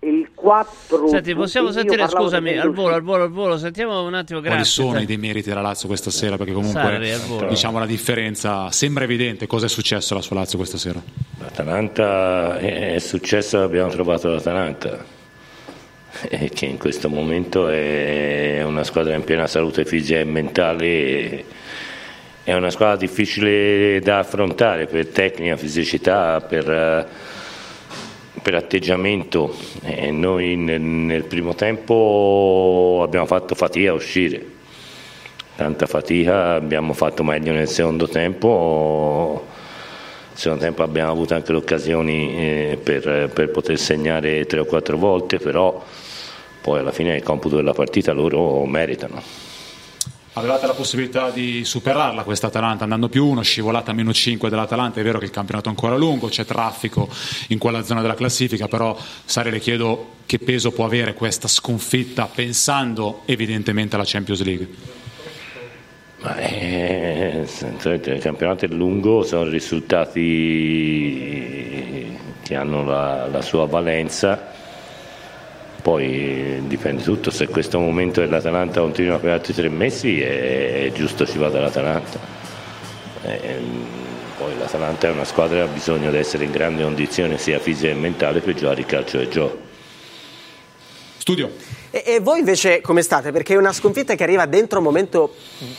[0.00, 4.40] Il 4 Senti, possiamo sentire, scusami, al volo, al volo, al volo, sentiamo un attimo,
[4.40, 4.84] Quali grazie.
[4.84, 6.36] sono i demeriti della Lazio questa sera?
[6.36, 9.46] Perché comunque Sarri, diciamo la differenza sembra evidente.
[9.46, 11.00] Cosa è successo alla sua Lazio questa sera?
[11.40, 14.98] L'Atalanta è è successo, abbiamo trovato l'Atalanta,
[16.28, 21.44] eh, che in questo momento è una squadra in piena salute fisica e mentale,
[22.42, 27.06] è una squadra difficile da affrontare per tecnica, fisicità, per, eh,
[28.40, 29.54] per atteggiamento.
[29.82, 34.44] E noi nel, nel primo tempo abbiamo fatto fatica a uscire,
[35.56, 39.44] tanta fatica, abbiamo fatto meglio nel secondo tempo.
[40.28, 44.64] Nel secondo tempo abbiamo avuto anche le occasioni eh, per, per poter segnare tre o
[44.66, 45.82] quattro volte, però
[46.66, 49.22] poi alla fine del computo della partita loro meritano.
[50.32, 54.98] Avevate la possibilità di superarla questa Atalanta andando più uno, scivolata a meno 5 dell'Atalanta,
[54.98, 57.08] è vero che il campionato è ancora lungo, c'è traffico
[57.48, 62.26] in quella zona della classifica, però Sari le chiedo che peso può avere questa sconfitta
[62.26, 64.68] pensando evidentemente alla Champions League.
[66.36, 70.04] Eh, solitamente il campionato è lungo, sono risultati
[72.42, 74.55] che hanno la, la sua valenza,
[75.86, 81.24] poi dipende tutto, se questo momento dell'Atalanta continua per altri tre mesi è, è giusto
[81.24, 82.18] ci vada l'Atalanta.
[83.22, 83.84] Ehm,
[84.36, 87.92] poi l'Atalanta è una squadra che ha bisogno di essere in grande condizione sia fisica
[87.92, 89.58] che mentale per giocare il calcio del gioco.
[91.18, 91.52] Studio.
[91.92, 93.30] E, e voi invece come state?
[93.30, 95.34] Perché è una sconfitta che arriva dentro un momento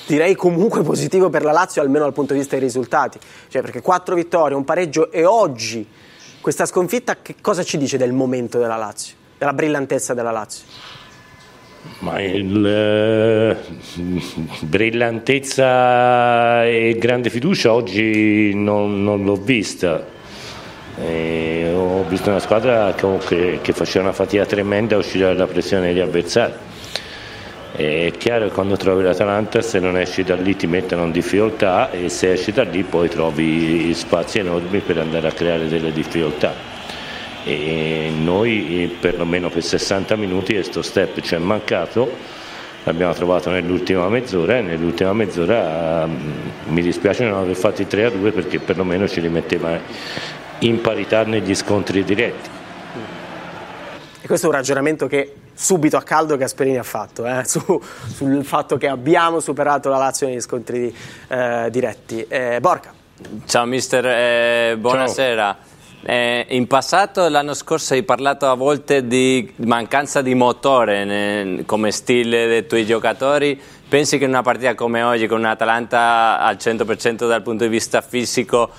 [0.06, 3.20] direi comunque positivo per la Lazio, almeno dal punto di vista dei risultati.
[3.50, 5.86] Cioè perché quattro vittorie, un pareggio e oggi
[6.39, 9.26] questa sconfitta che cosa ci dice del momento della Lazio?
[9.38, 10.65] Della brillantezza della Lazio?
[12.00, 13.56] Ma il, eh,
[14.62, 20.04] brillantezza e grande fiducia oggi non, non l'ho vista.
[21.00, 25.88] Eh, ho visto una squadra che, che- faceva una fatica tremenda a uscire dalla pressione
[25.88, 26.54] degli avversari.
[27.73, 31.91] È chiaro che quando trovi l'Atalanta se non esci da lì ti mettono in difficoltà
[31.91, 36.66] e se esci da lì poi trovi spazi enormi per andare a creare delle difficoltà
[37.47, 42.12] e noi eh, perlomeno per 60 minuti questo step ci è mancato
[42.83, 46.15] l'abbiamo trovato nell'ultima mezz'ora e nell'ultima mezz'ora mm,
[46.67, 49.79] mi dispiace non aver fatto i 3 a 2 perché perlomeno ci rimetteva
[50.60, 52.49] in parità negli scontri diretti
[54.22, 57.82] E questo è un ragionamento che subito a caldo Gasperini ha fatto, eh, su-
[58.13, 60.93] sul fatto che abbiamo superato la Lazio negli scontri
[61.30, 62.26] eh, diretti.
[62.28, 62.93] Eh, Borca.
[63.45, 65.66] Ciao mister, eh, buonasera.
[66.10, 71.91] Eh, in passato, l'anno scorso, hai parlato a volte di mancanza di motore ne- come
[71.91, 73.60] stile dei tuoi giocatori.
[73.89, 77.99] Pensi che in una partita come oggi, con un'Atalanta al 100% dal punto di vista
[77.99, 78.70] fisico,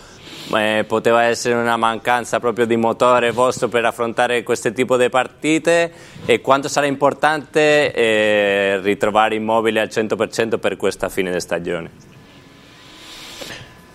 [0.57, 5.93] eh, poteva essere una mancanza proprio di motore vostro per affrontare questo tipo di partite?
[6.25, 12.08] E quanto sarà importante eh, ritrovare Immobile al 100% per questa fine di stagione?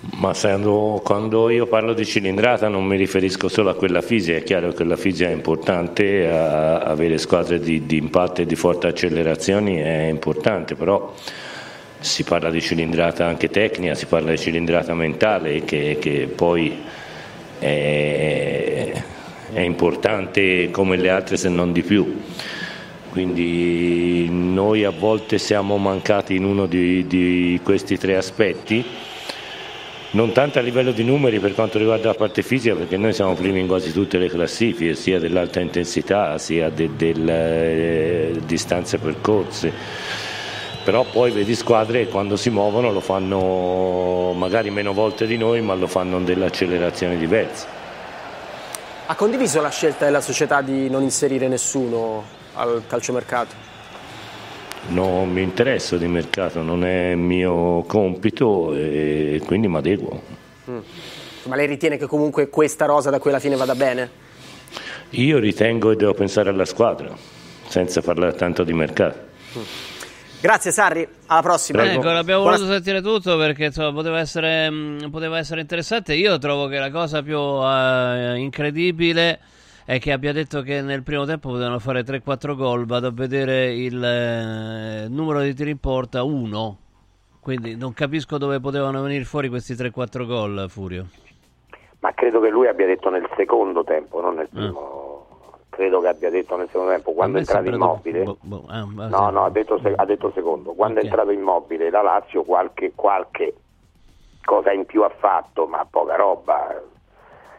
[0.06, 4.44] Ma quando, quando io parlo di cilindrata non mi riferisco solo a quella fisica, è
[4.44, 9.78] chiaro che la fisica è importante, avere squadre di, di impatto e di forti accelerazioni
[9.78, 11.14] è importante, però
[12.00, 16.82] si parla di cilindrata anche tecnica, si parla di cilindrata mentale che, che poi
[17.60, 18.92] è,
[19.54, 22.22] è importante come le altre se non di più.
[23.10, 28.84] Quindi noi a volte siamo mancati in uno di, di questi tre aspetti,
[30.14, 33.34] non tanto a livello di numeri per quanto riguarda la parte fisica, perché noi siamo
[33.34, 39.72] primi in quasi tutte le classifiche, sia dell'alta intensità, sia de- delle eh, distanze percorse.
[40.84, 45.62] Però poi vedi squadre che quando si muovono lo fanno magari meno volte di noi,
[45.62, 47.66] ma lo fanno delle accelerazioni diverse.
[49.06, 53.73] Ha condiviso la scelta della società di non inserire nessuno al calciomercato?
[54.90, 60.22] Non mi interesso di mercato, non è mio compito e quindi mi adeguo.
[60.70, 60.78] Mm.
[61.44, 64.10] Ma lei ritiene che comunque questa rosa da qui alla fine vada bene?
[65.12, 67.16] Io ritengo che devo pensare alla squadra,
[67.68, 69.32] senza parlare tanto di mercato.
[70.42, 71.90] Grazie Sarri, alla prossima.
[71.90, 76.14] Ecco, l'abbiamo Buona- voluto sentire tutto perché insomma, poteva, essere, mh, poteva essere interessante.
[76.16, 79.40] Io trovo che la cosa più eh, incredibile
[79.86, 82.86] è che abbia detto che nel primo tempo potevano fare 3-4 gol.
[82.86, 86.78] Vado a vedere il eh, numero di tiri in porta 1.
[87.40, 91.08] Quindi non capisco dove potevano venire fuori questi 3-4 gol, Furio.
[92.00, 94.36] Ma credo che lui abbia detto nel secondo tempo, non Ah.
[94.38, 95.12] nel primo.
[95.70, 98.24] Credo che abbia detto nel secondo tempo, quando è entrato immobile.
[98.24, 100.74] dopo- boh, ah, No, no, ha detto, se- ha detto secondo.
[100.74, 101.06] Quando Ok.
[101.06, 103.56] è entrato immobile la Lazio qualche, qualche
[104.46, 106.80] cosa in più ha fatto, ma poca roba.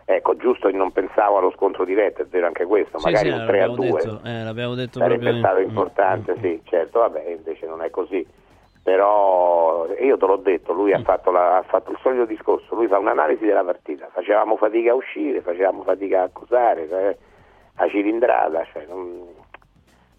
[0.07, 3.46] Ecco, giusto, non pensavo allo scontro diretto, è vero anche questo, Sì, magari sì, un
[3.46, 7.24] 3 a l'abbiamo 2 detto, eh, l'abbiamo detto sarebbe proprio stato importante, sì, certo, vabbè,
[7.30, 8.26] invece non è così.
[8.82, 12.86] Però io te l'ho detto, lui ha, fatto la- ha fatto il solito discorso, lui
[12.86, 17.16] fa un'analisi della partita, facevamo fatica a uscire, facevamo fatica a accusare, eh,
[17.76, 19.26] a cilindrata, cioè, non,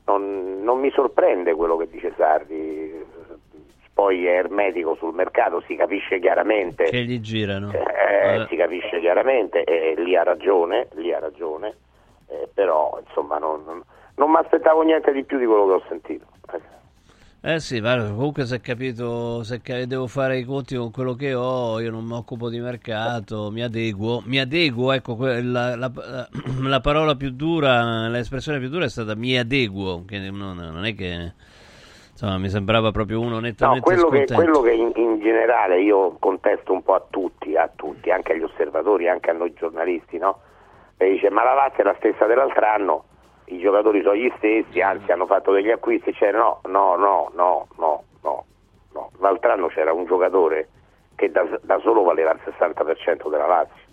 [0.05, 3.05] non- non mi sorprende quello che dice Sardi,
[3.95, 7.71] poi è ermetico sul mercato, si capisce chiaramente Che gli girano.
[7.71, 8.45] eh, Eh.
[8.49, 11.75] si capisce chiaramente e lì ha ragione, lì ha ragione
[12.27, 13.81] eh, però insomma non, non,
[14.15, 16.25] non mi aspettavo niente di più di quello che ho sentito.
[17.47, 21.79] Eh sì, guarda, comunque se capito, se devo fare i conti con quello che ho,
[21.79, 25.91] io non mi occupo di mercato, mi adeguo, mi adeguo, ecco, la, la-
[26.63, 30.95] la parola più dura, l'espressione più dura è stata mi adeguo, che non, non è
[30.95, 31.33] che,
[32.15, 34.41] insomma, mi sembrava proprio uno No, nettamente quello che, scontento.
[34.41, 38.43] quello che in, in generale io contesto un po' a tutti, a tutti, anche agli
[38.43, 40.39] osservatori, anche a noi giornalisti, no?
[40.97, 43.03] E dice ma la Lazio è la stessa dell'altro anno,
[43.45, 47.67] i giocatori sono gli stessi, anzi hanno fatto degli acquisti, cioè no, no, no, no,
[47.77, 48.45] no, no,
[48.93, 49.11] no.
[49.19, 50.69] L'altro anno c'era un giocatore
[51.15, 53.83] che da, da solo valeva il 60% della Lazio,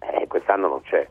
[0.00, 1.06] e quest'anno non c'è.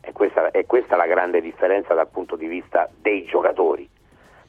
[0.00, 3.88] E questa, è questa la grande differenza dal punto di vista dei giocatori.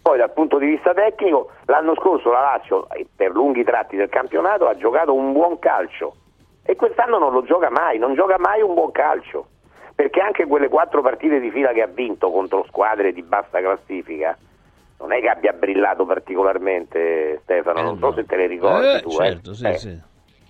[0.06, 4.08] Poi dal punto di vista tecnico, l'anno scorso la Lazio eh, per lunghi tratti del
[4.10, 6.14] campionato ha giocato un buon calcio
[6.64, 9.48] e quest'anno non lo gioca mai, non gioca mai un buon calcio,
[9.96, 14.38] perché anche quelle quattro partite di fila che ha vinto contro squadre di bassa classifica
[15.00, 19.10] non è che abbia brillato particolarmente Stefano, non so se te le ricordi Eh, tu.
[19.10, 19.56] certo, eh.
[19.56, 20.02] sì, Eh, sì.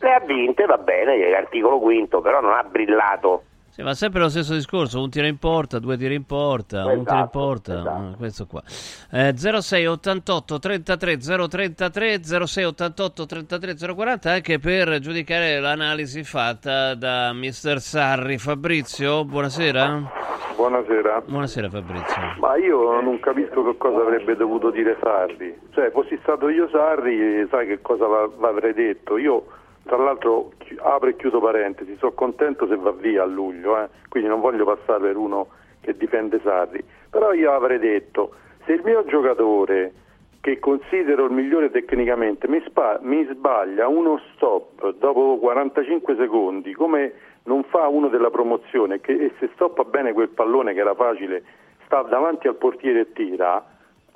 [0.02, 3.44] Le ha vinte, va bene, l'articolo quinto, però non ha brillato.
[3.76, 6.86] Sì, ma sempre lo stesso discorso, un tiro in porta, due tiri in porta, un
[6.86, 8.12] tiro in Esatto, porta, esatto.
[8.14, 8.64] eh, questo qua.
[9.12, 17.34] Eh, 06 88 33 033 06 88 33 040 anche per giudicare l'analisi fatta da
[17.34, 18.38] mister Sarri.
[18.38, 20.04] Fabrizio, buonasera.
[20.56, 21.24] Buonasera.
[21.26, 22.22] Buonasera Fabrizio.
[22.40, 25.54] Ma io non capisco che cosa avrebbe dovuto dire Sarri.
[25.74, 29.18] Cioè, fossi stato io Sarri, sai che cosa va- avrei detto?
[29.18, 29.46] Io,
[29.86, 34.28] tra l'altro, apro e chiuso parentesi, sono contento se va via a luglio, eh, quindi
[34.30, 35.48] non voglio passare per uno
[35.82, 36.84] che difende Sarri.
[37.10, 38.34] Però io avrei detto,
[38.66, 39.94] se il mio giocatore,
[40.42, 47.14] che considero il migliore tecnicamente, mi, spa- mi sbaglia uno stop dopo 45 secondi, come
[47.44, 51.44] non fa uno della promozione, che, e se stoppa bene quel pallone che era facile,
[51.86, 53.64] sta davanti al portiere e tira,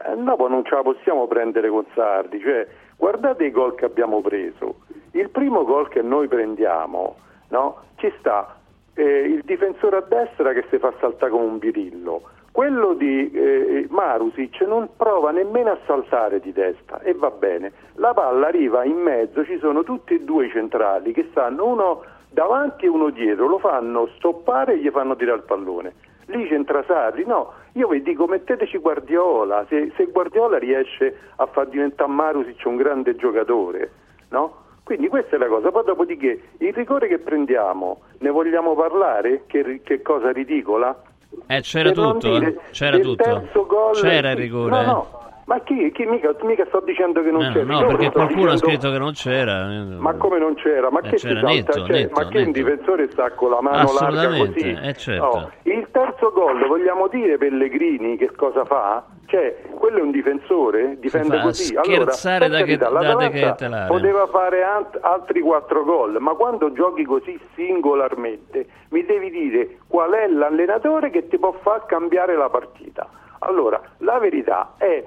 [0.04, 2.40] eh, dopo non ce la possiamo prendere con Sardi.
[2.40, 2.68] Cioè,
[2.98, 4.88] guardate i gol che abbiamo preso.
[5.12, 7.16] Il primo gol che noi prendiamo,
[7.50, 7.78] no?
[7.96, 8.56] ci sta
[8.94, 12.22] eh, il difensore a destra che si fa saltare come un birillo.
[12.52, 17.72] Quello di eh, Marusic non prova nemmeno a saltare di testa e va bene.
[17.96, 22.04] La palla arriva in mezzo, ci sono tutti e due i centrali che stanno uno
[22.30, 25.94] davanti e uno dietro, lo fanno stoppare e gli fanno tirare il pallone.
[26.26, 31.68] Lì c'entra Sarri, no, io vi dico metteteci Guardiola, se, se Guardiola riesce a far
[31.68, 33.92] diventare Marusic un grande giocatore,
[34.30, 34.68] no?
[34.90, 39.44] Quindi questa è la cosa, poi dopodiché il rigore che prendiamo, ne vogliamo parlare?
[39.46, 41.00] Che, che cosa ridicola?
[41.46, 42.40] Eh, c'era tutto, eh.
[42.40, 43.68] dire c'era del tutto.
[43.68, 44.72] gol- C'era il rigore.
[44.72, 44.86] No, eh.
[44.86, 48.12] no, ma chi, chi mica, mica sto dicendo che non No, c'è il no, perché
[48.12, 49.66] qualcuno ha dicendo- scritto che non c'era.
[49.98, 50.92] Ma come non c'era?
[50.92, 52.52] Ma Eh, che c'era netto, Cioè, netto, ma che un netto.
[52.60, 54.78] difensore sta con la mano larga Assolutamente, così?
[54.88, 55.26] eh, certo.
[55.40, 55.52] No.
[55.64, 59.04] Il terzo gol, vogliamo dire Pellegrini che cosa fa?
[59.26, 61.76] Cioè, quello è un difensore, difende così.
[61.76, 63.88] Allora, scherzare per da che- da l'Atalanta decretelare.
[63.88, 70.12] poteva fare ant- altri quattro gol, ma quando giochi così singolarmente mi devi dire qual
[70.12, 73.08] è l'allenatore che ti può far cambiare la partita.
[73.40, 75.04] Allora, la verità è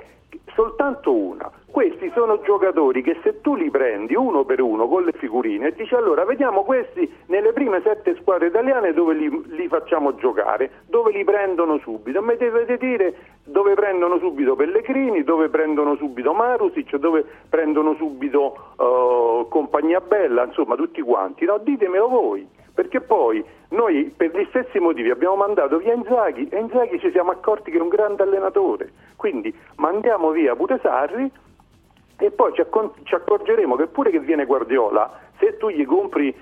[0.54, 1.50] soltanto una.
[1.70, 5.72] Questi sono giocatori che se tu li prendi uno per uno con le figurine e
[5.72, 11.12] dici allora vediamo questi nelle prime sette squadre italiane dove li, li facciamo giocare, dove
[11.12, 12.20] li prendono subito.
[12.20, 13.14] Mi dovete dire
[13.44, 20.76] dove prendono subito Pellegrini, dove prendono subito Marusic, dove prendono subito eh, Compagnia Bella, insomma
[20.76, 21.46] tutti quanti.
[21.46, 22.46] No, ditemelo voi.
[22.74, 27.30] Perché poi noi per gli stessi motivi abbiamo mandato via Inzaghi e Inzaghi ci siamo
[27.30, 28.92] accorti che è un grande allenatore.
[29.16, 31.30] Quindi mandiamo via pure Sarri
[32.18, 36.34] e poi ci, accorgeremo che pure che viene Guardiola, se tu gli compri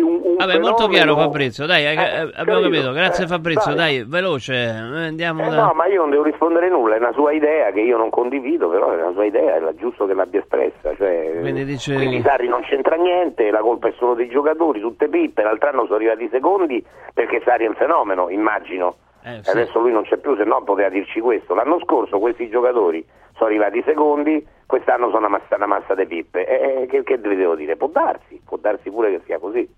[0.00, 2.92] un, un Vabbè, molto chiaro Fabrizio, dai, eh, Eh, abbiamo capito?
[2.92, 3.98] Grazie Eh, Fabrizio, dai.
[3.98, 5.62] dai, veloce, eh, andiamo Eh da...
[5.64, 8.68] no, ma io non devo rispondere nulla, è una sua idea che io non condivido,
[8.68, 10.94] però è una sua idea, è giusto che l'abbia espressa.
[10.96, 15.08] Cioè, Quindi dice- quindi Sarri non c'entra niente, la colpa è solo dei giocatori, tutte
[15.08, 16.84] pippe, l'altro anno sono arrivati secondi
[17.14, 18.96] perché Sarri è un fenomeno, immagino.
[19.26, 19.50] Eh, E sì.
[19.50, 21.54] Adesso lui non c'è più, se no poteva dirci questo.
[21.54, 23.04] L'anno scorso questi giocatori
[23.34, 26.46] sono arrivati secondi, quest'anno sono una massa, una massa di pippe.
[26.46, 27.76] E, e che, che devo dire?
[27.76, 29.68] Può darsi, può darsi pure che sia così.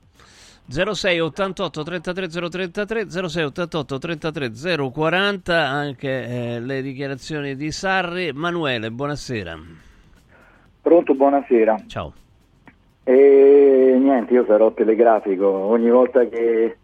[0.71, 4.51] 06 88 33 033 06 88 33
[4.93, 6.09] 040 anche
[6.57, 9.59] eh, le dichiarazioni di Sarri Manuele buonasera
[10.83, 11.75] Pronto, buonasera.
[11.87, 12.13] ciao
[13.05, 15.47] E niente, io sarò telegrafico.
[15.49, 16.77] Ogni volta che,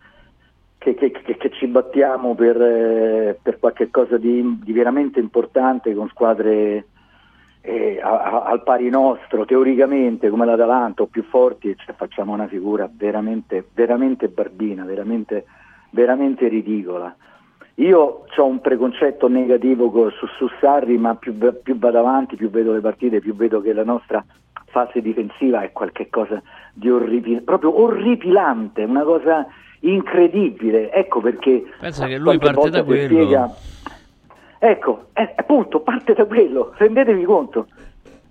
[0.92, 6.08] che- che- che- ci battiamo per, eh, per qualche cosa di, di veramente importante con
[6.08, 6.86] squadre
[7.66, 12.46] eh, a- a- al pari nostro, teoricamente come l'Atalanta o più forti, cioè, facciamo una
[12.46, 15.46] figura veramente, veramente barbina, veramente,
[15.88, 17.16] veramente ridicola.
[17.76, 22.74] Io ho un preconcetto negativo su, su Sarri, ma più, più vado avanti, più vedo
[22.74, 24.22] le partite, più vedo che la nostra
[24.66, 26.42] fase difensiva è qualcosa
[26.74, 29.46] di orripilante, proprio orripilante, una cosa
[29.90, 30.92] incredibile.
[30.92, 33.54] Ecco perché pensa che lui parte da quello spiega-
[34.58, 37.66] Ecco, eh, appunto, parte da quello, rendetevi conto.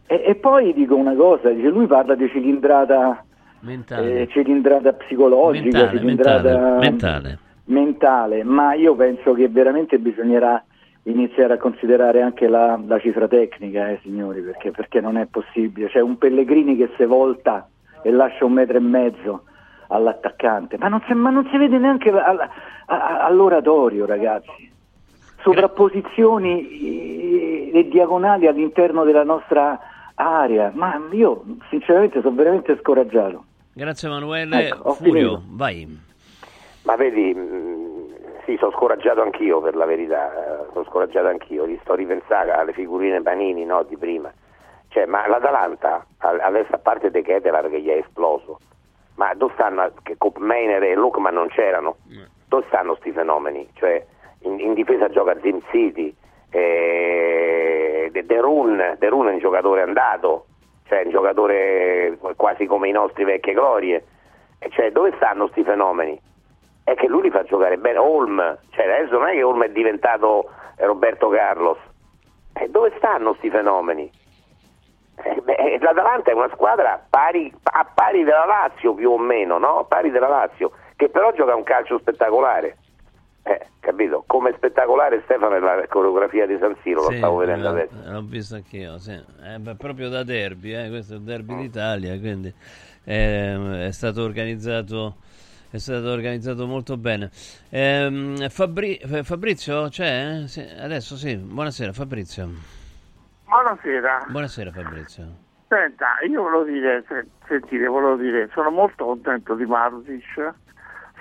[0.07, 3.23] E, e poi dico una cosa, dice, lui parla di cilindrata,
[3.59, 8.43] mentale eh, cilindrata psicologica, mentale, cilindrata mentale, mentale.
[8.43, 10.63] ma io penso che veramente bisognerà
[11.03, 15.87] iniziare a considerare anche la, la cifra tecnica, eh, signori, perché, perché non è possibile.
[15.87, 17.69] C'è un Pellegrini che si volta
[18.01, 19.43] e lascia un metro e mezzo
[19.93, 22.49] all'attaccante, ma non si, ma non si vede neanche al- a-
[22.85, 24.71] a- all'oratorio, ragazzi.
[25.41, 29.79] Sovrapposizioni eh, e diagonali all'interno della nostra
[30.15, 33.43] area, ma io sinceramente sono veramente scoraggiato.
[33.73, 35.85] grazie Emanuele Ecco, Furio vai
[36.83, 41.95] Ma vedi, mh, sì, sono scoraggiato anch'io per la verità, sono scoraggiato anch'io, gli sto
[41.95, 44.31] ripensando alle figurine Panini no, di prima.
[44.89, 48.59] Cioè, ma l'Atalanta, adesso a parte De Ketelar che gli è esploso,
[49.15, 51.97] ma dove stanno, che Kopmeiner e Lukman non c'erano?
[52.47, 53.67] Dove stanno sti fenomeni?
[53.73, 54.05] Cioè,
[54.41, 56.15] in, in difesa gioca Zim City,
[56.49, 60.45] eh, De, De Run, De Run è un giocatore andato,
[60.87, 64.05] cioè un giocatore quasi come i nostri vecchie glorie.
[64.59, 66.19] E cioè, dove stanno sti fenomeni?
[66.83, 67.97] È che lui li fa giocare bene.
[67.97, 71.77] Holm, cioè adesso non è che Holm è diventato eh, Roberto Carlos.
[72.53, 74.09] E dove stanno sti fenomeni?
[75.23, 79.85] Eh, beh, L'Atalanta è una squadra pari, a pari della Lazio più o meno, no?
[79.87, 82.77] Pari della Lazio, che però gioca un calcio spettacolare.
[83.45, 84.23] Eh, capito?
[84.25, 87.93] Come spettacolare Stefano è la coreografia di San Siro, Sì, lo stavo vedendo l'ho- adesso.
[88.05, 89.11] l'ho visto anch'io sì.
[89.43, 92.53] Eh, beh, proprio da derby eh, questo è il derby d'Italia quindi
[93.03, 95.15] eh, è stato organizzato
[95.69, 97.29] è stato organizzato molto bene
[97.69, 100.43] Ehm, Fabri- Fabrizio c'è?
[100.47, 102.47] Sì, adesso sì buonasera Fabrizio
[103.57, 104.25] Buonasera.
[104.29, 105.25] buonasera Fabrizio
[105.67, 110.53] Senta, io volevo dire, se- sentite, volevo dire, sono molto contento di Marusic,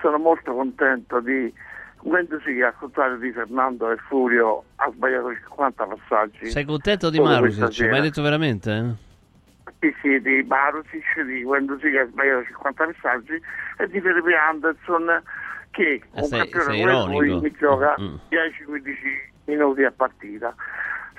[0.00, 1.52] sono molto contento di
[2.00, 6.46] Guendouzi che al contrario di Fernando e Furio ha sbagliato 50 passaggi.
[6.50, 7.86] sei contento di Marusic?
[7.90, 8.70] ma hai detto veramente?
[8.76, 8.94] eh?
[9.80, 13.40] Sì, sì, di Marusic, di Guendouzi che ha sbagliato 50 passaggi
[13.76, 15.22] e di Felipe Anderson
[15.70, 18.14] che Ah, un sei- campione sei come lui mi gioca Mm.
[18.30, 20.54] 10-15 minuti a partita.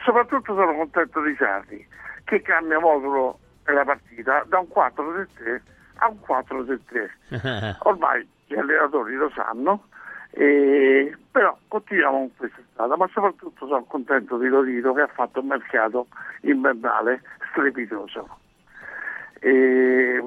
[0.04, 1.88] Soprattutto sono contento di Sarri
[2.24, 5.62] che cambia modulo la partita da un 4-3-3
[5.96, 7.76] a un 4-3-3.
[7.84, 9.88] Ormai gli allenatori lo sanno,
[10.32, 15.40] e, però continuiamo con questa strada, ma soprattutto sono contento di Lorito che ha fatto
[15.40, 16.08] un mercato
[16.42, 18.40] invernale strepitoso.
[19.40, 20.22] E,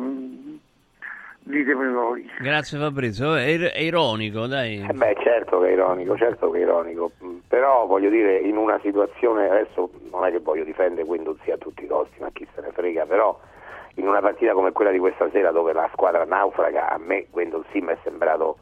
[1.47, 2.31] ditemi voi.
[2.41, 4.85] Grazie Fabrizio, è, ir- è ironico, dai.
[4.89, 8.57] Eh beh, certo che è ironico, certo che è ironico, Mm, però voglio dire, in
[8.57, 12.47] una situazione, adesso non è che voglio difendere Guendouzi a tutti i costi, ma chi
[12.55, 13.39] se ne frega, però
[13.95, 17.81] in una partita come quella di questa sera dove la squadra naufraga, a me Guendouzi
[17.81, 18.59] mi è sembrato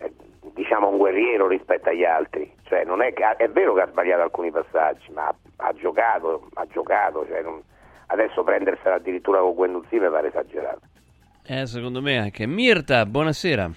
[0.00, 0.12] eh,
[0.52, 4.22] diciamo un guerriero rispetto agli altri, cioè non è, che, è vero che ha sbagliato
[4.22, 5.34] alcuni passaggi, ma ha,
[5.68, 7.62] ha giocato, ha giocato, cioè non-
[8.08, 10.80] adesso prendersela addirittura con Guendouzi mi pare esagerato.
[11.46, 12.46] Eh, secondo me anche.
[12.46, 13.70] Mirta, buonasera.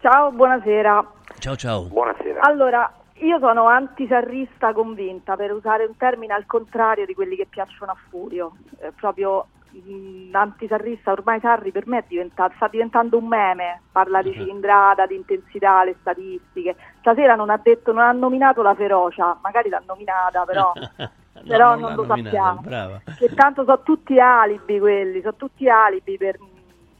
[0.00, 1.12] Ciao, buonasera.
[1.38, 1.84] Ciao ciao.
[1.84, 2.40] Buonasera.
[2.40, 7.92] Allora, io sono antisarrista convinta, per usare un termine al contrario di quelli che piacciono
[7.92, 8.56] a Furio.
[8.80, 14.20] Eh, proprio mh, antisarrista, ormai Sarri per me è diventato, sta diventando un meme, parla
[14.20, 16.74] di cilindrata, di intensità, le statistiche.
[16.98, 20.72] Stasera non ha detto, non ha nominato la ferocia, magari l'ha nominata, però,
[21.46, 22.60] però non, l'ha lo nominata, sappiamo.
[22.60, 23.00] Brava.
[23.16, 26.38] Che tanto sono tutti alibi quelli, sono tutti alibi per,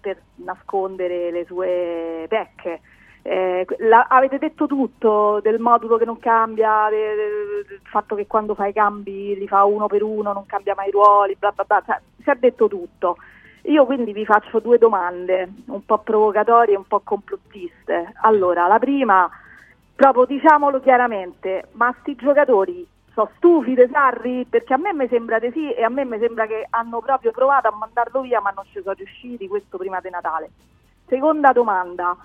[0.04, 2.80] per nascondere le sue pecche.
[3.22, 8.26] Eh, la- avete detto tutto del modulo che non cambia, de- de- del fatto che
[8.26, 11.50] quando fa i cambi li fa uno per uno, non cambia mai i ruoli, bla
[11.52, 13.16] bla bla, cioè, si è detto tutto.
[13.62, 18.12] Io quindi vi faccio due domande, un po' provocatorie un po' complottiste.
[18.20, 19.30] Allora, la prima,
[19.94, 24.44] proprio diciamolo chiaramente, ma sti giocatori sono stufi di Sarri?
[24.44, 27.30] Perché a me mi sembra di sì e a me mi sembra che hanno proprio
[27.30, 30.50] provato a mandarlo via ma non ci sono riusciti, questo prima di Natale.
[31.06, 32.16] Seconda domanda,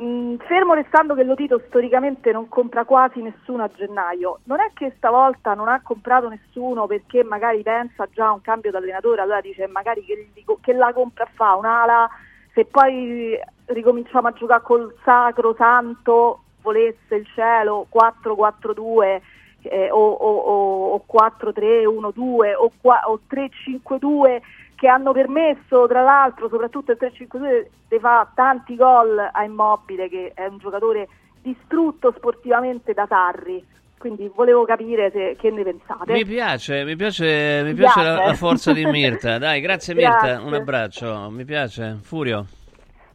[0.00, 4.72] Mm, fermo restando che lo Tito storicamente non compra quasi nessuno a gennaio, non è
[4.74, 9.40] che stavolta non ha comprato nessuno perché magari pensa già a un cambio d'allenatore, allora
[9.40, 12.08] dice magari che, che la compra fa un'ala,
[12.52, 19.20] se poi ricominciamo a giocare col sacro santo, volesse il cielo, 4-4-2
[19.68, 24.40] eh, o, o, o, o 4-3-1-2 o, qua- o 3-5-2
[24.74, 30.32] che hanno permesso tra l'altro soprattutto il 3-5-2 di fare tanti gol a Immobile che
[30.34, 31.08] è un giocatore
[31.42, 33.64] distrutto sportivamente da Sarri
[34.04, 38.34] quindi volevo capire se, che ne pensate Mi piace, mi piace, mi piace la, la
[38.34, 39.38] forza di Mirta.
[39.38, 40.46] Dai, grazie Mirta, Grazie.
[40.46, 41.30] un abbraccio.
[41.30, 42.00] Mi piace.
[42.02, 42.44] Furio.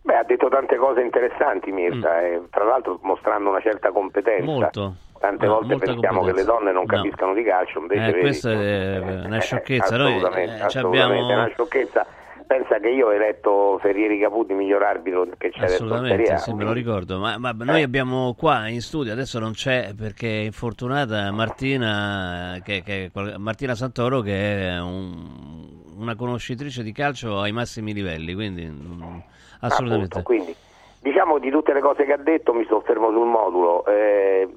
[0.02, 4.41] Beh, ha detto tante cose interessanti Mirta, e tra l'altro mostrando una certa competenza.
[4.41, 4.45] Mm.
[4.45, 4.95] Molto.
[5.20, 6.95] Tante Ah, volte pensiamo che le donne non No.
[6.95, 9.97] capiscano di calcio, invece Eh, vedi, questa è una sciocchezza.
[9.97, 11.30] Noi assolutamente, eh, assolutamente, abbiamo...
[11.32, 12.05] è una sciocchezza.
[12.47, 16.72] Pensa che io ho eletto Ferrieri Caputi miglior arbitro che c'è Assolutamente, sì, me lo
[16.72, 17.20] ricordo.
[17.20, 22.82] Ma, ma noi abbiamo qua in studio, adesso non c'è perché è infortunata Martina, che,
[22.84, 28.34] che- Martina Santoro, che è un- una conoscitrice di calcio ai massimi livelli.
[28.34, 29.17] Quindi, mm,
[29.59, 30.17] assolutamente.
[30.17, 30.55] Appunto, quindi,
[31.01, 33.86] diciamo di tutte le cose che ha detto mi soffermo sul modulo.
[33.86, 34.47] Eh,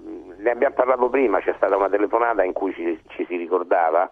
[0.43, 4.11] ne abbiamo parlato prima, c'è stata una telefonata in cui ci, ci si ricordava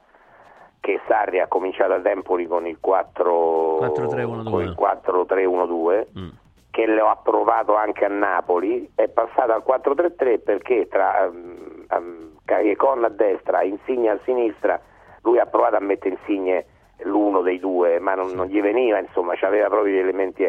[0.81, 4.51] che Sarri ha cominciato a Tempoli con il 4 4-3-1-2.
[4.51, 6.07] con il 4-3-1-2
[6.71, 12.31] che lo ha provato anche a Napoli, è passato al 4-3-3 perché tra um, um,
[12.45, 14.81] Cariecon a destra, Insigne a sinistra,
[15.23, 16.67] lui ha provato a mettere Insigne
[17.03, 20.45] l'uno dei due, ma non, non gli veniva, insomma, aveva proprio gli elementi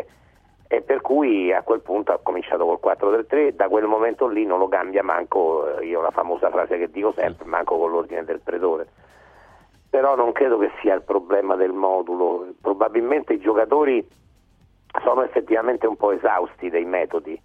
[0.71, 4.57] e- per cui a quel punto ha cominciato col 4-3-3, da quel momento lì non
[4.57, 8.39] lo cambia manco, eh, io la famosa frase che dico sempre, manco con l'ordine del
[8.39, 8.87] pretore.
[9.89, 14.07] Però non credo che sia il problema del modulo, probabilmente i giocatori
[15.03, 17.37] sono effettivamente un po' esausti dei metodi.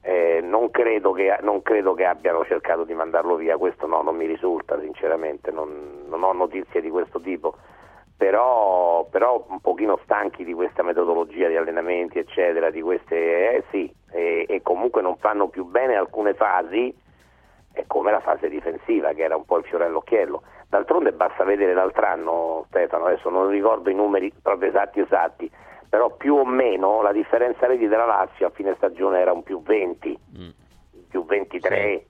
[0.00, 4.14] Eh, non, credo che, non credo che abbiano cercato di mandarlo via, questo no, non
[4.14, 7.56] mi risulta sinceramente, non, non ho notizie di questo tipo,
[8.18, 13.90] però, però un pochino stanchi di questa metodologia di allenamenti eccetera, di queste, eh sì,
[14.10, 16.92] e, e comunque non fanno più bene alcune fasi,
[17.72, 20.42] è come la fase difensiva che era un po' il fiore all'occhiello.
[20.68, 25.48] D'altronde basta vedere l'altro anno, Stefano, adesso non ricordo i numeri proprio esatti esatti,
[25.88, 29.62] però più o meno la differenza reti della Lazio a fine stagione era un più
[29.62, 30.18] 20,
[31.08, 32.04] più 23.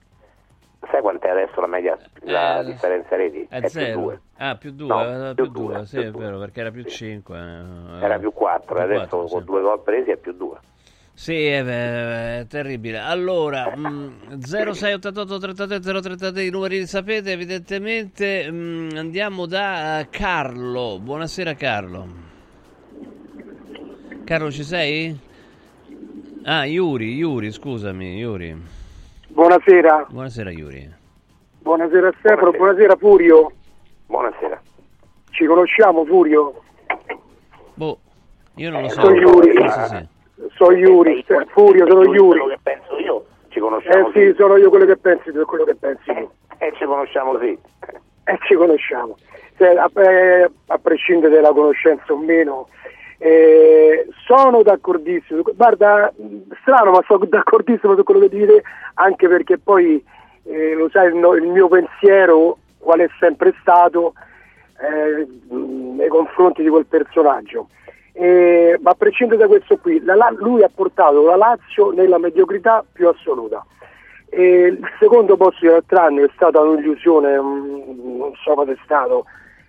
[0.89, 3.45] Sai quant'è adesso la media la Eh, differenza reti?
[3.49, 3.99] È, più zero.
[3.99, 4.19] 2.
[4.37, 6.83] Ah, più 2, No, più più 2, due, sì, più è vero, perché era più
[6.83, 7.37] 5.
[8.01, 10.57] Era più 4, adesso con due gol presi è più 2.
[11.13, 12.99] Sì, è, è terribile.
[12.99, 18.49] Allora, mh, 0688 33 033 i numeri li sapete evidentemente.
[18.49, 20.97] mh, andiamo da Carlo.
[21.01, 22.07] Buonasera Carlo.
[24.23, 25.17] Carlo ci sei?
[26.43, 28.77] Ah, Yuri, Yuri, scusami, Yuri.
[29.29, 30.89] Buonasera, Buonasera Yuri.
[31.61, 33.51] buonasera Stefano, buonasera Furio.
[34.07, 34.59] Buonasera.
[35.31, 36.61] Ci conosciamo Furio?
[38.55, 39.01] Io non lo so.
[39.01, 39.53] Sono Iuri,
[40.57, 42.39] sono Iuri, Furio, sono Iuri.
[42.39, 45.63] Quello che penso io, ci conosciamo Eh sì, sono io quello che pensi tu, quello
[45.63, 46.29] che pensi tu.
[46.57, 47.57] e ci conosciamo sì.
[48.25, 49.15] E ci conosciamo.
[49.57, 52.67] Se- a, eh, a prescindere dalla conoscenza o meno,
[53.19, 55.41] eh, sono d'accordissimo.
[55.55, 56.11] Guarda,
[56.61, 58.63] strano, ma sono d'accordissimo su quello che dite,
[58.95, 60.03] anche perché poi
[60.43, 64.13] eh, lo sai, il, no- il mio pensiero, qual è sempre stato
[64.81, 67.67] eh, nei confronti di quel personaggio.
[68.13, 72.83] Eh, ma a prescindere da questo qui, la- lui ha portato la Lazio nella mediocrità
[72.91, 73.65] più assoluta.
[74.31, 79.25] E il secondo posto di anno è stata un'illusione, un- non so cosa è stato,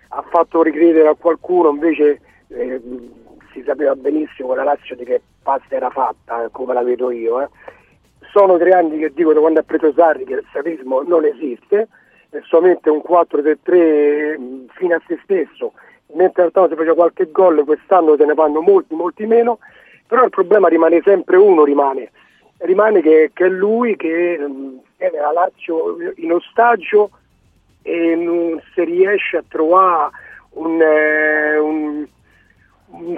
[0.09, 2.81] ha fatto ricredere a qualcuno, invece eh,
[3.51, 7.11] si sapeva benissimo che la Lazio di che pasta era fatta, eh, come la vedo
[7.11, 7.41] io.
[7.41, 7.49] eh.
[8.31, 11.87] Sono tre anni che dicono quando ha preso Sarri che il sarismo non esiste,
[12.29, 15.73] è solamente un 4-3-3 mh, fine a se stesso,
[16.13, 19.59] mentre l'altro anno si faceva qualche gol, quest'anno se ne fanno molti, molti meno,
[20.07, 22.11] però il problema rimane sempre uno, rimane,
[22.59, 27.09] rimane che, è lui che mh, tiene la Lazio in ostaggio
[27.81, 30.11] e non si riesce a trovare
[30.51, 32.07] un, eh, un-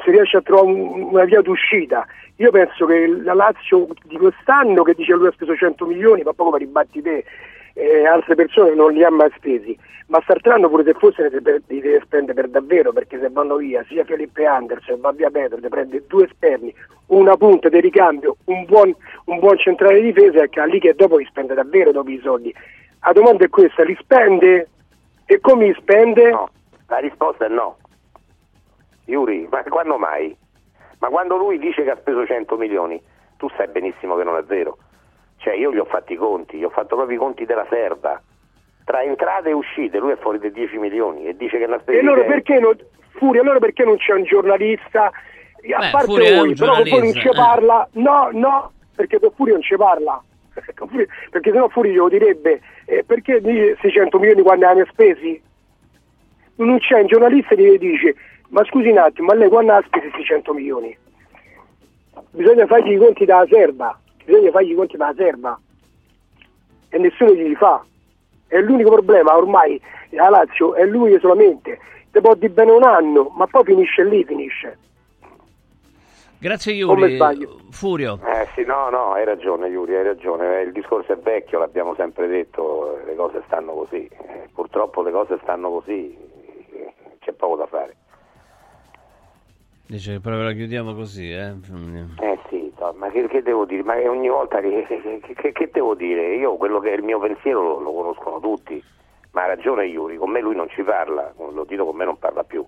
[0.04, 2.06] si riesce a trovare un- una via d'uscita.
[2.38, 6.34] Io penso che la Lazio di quest'anno, che dice lui ha speso 100 milioni, ma
[6.34, 7.24] poco per ribatti te,
[7.74, 11.30] eh, altre persone non li ha mai spesi, ma quest'altro pure se fosse
[11.68, 15.60] li deve spendere per davvero, perché se vanno via sia Felipe Anderson, va via Pedro,
[15.60, 16.74] ne prende due esterni,
[17.08, 18.96] una punta di ricambio, un buon,
[19.26, 22.54] un buon centrale di difesa, che lì che dopo li spende davvero dopo i soldi.
[23.02, 24.70] La domanda è questa, li spende?
[25.26, 26.30] E come li spende?
[26.88, 27.78] La risposta è no.
[29.06, 30.36] Yuri, ma quando mai?
[31.00, 33.02] Ma quando lui dice che ha speso 100 milioni,
[33.38, 34.78] tu sai benissimo che non è vero.
[35.38, 38.22] Cioè io gli ho fatti i conti, gli ho fatto proprio i conti della serva.
[38.86, 41.80] Tra entrate e uscite lui è fuori dei 10 milioni e dice che ne ha
[41.80, 42.34] spesi E allora 10.
[42.34, 42.78] perché non,
[43.12, 45.06] Furia, allora perché non c'è un giornalista?
[45.06, 45.12] A
[45.80, 47.34] Beh, parte voi, un però con voi non ci eh.
[47.34, 47.88] parla.
[47.94, 50.22] No, no, perché con Furia non ci parla.
[51.32, 55.42] Perché sennò Furia glielo direbbe eh, perché dice 600 milioni quando ne ha spesi?
[56.58, 58.16] Non c'è un giornalista che gli dice
[58.54, 60.96] ma scusi un attimo, ma lei quando ha spesi 600 milioni?
[62.30, 65.60] Bisogna fargli i conti dalla serva, bisogna fargli i conti dalla serva
[66.90, 67.84] e nessuno gli fa.
[68.48, 71.80] È l'unico problema ormai la Lazio è lui solamente.
[72.12, 74.78] Te può di bene un anno, ma poi finisce lì, finisce.
[76.38, 77.18] Grazie Iuri.
[77.72, 78.20] Furio.
[78.24, 80.60] Eh sì, no, no, hai ragione Yuri, hai ragione.
[80.60, 84.06] Eh, Il discorso è vecchio, l'abbiamo sempre detto, le cose stanno così.
[84.06, 86.16] Eh, Purtroppo le cose stanno così,
[87.20, 87.96] c'è poco da fare.
[89.86, 91.54] Dice proprio la chiudiamo così, eh?
[92.20, 93.84] Eh sì, ma che, che devo dire?
[93.84, 94.86] Ma ogni volta che-
[95.36, 96.36] che- che devo dire?
[96.36, 98.82] Io quello che è il mio pensiero lo, lo conoscono tutti,
[99.32, 102.18] ma ha ragione Iuri, con me lui non ci parla, lo dico con me non
[102.18, 102.66] parla più.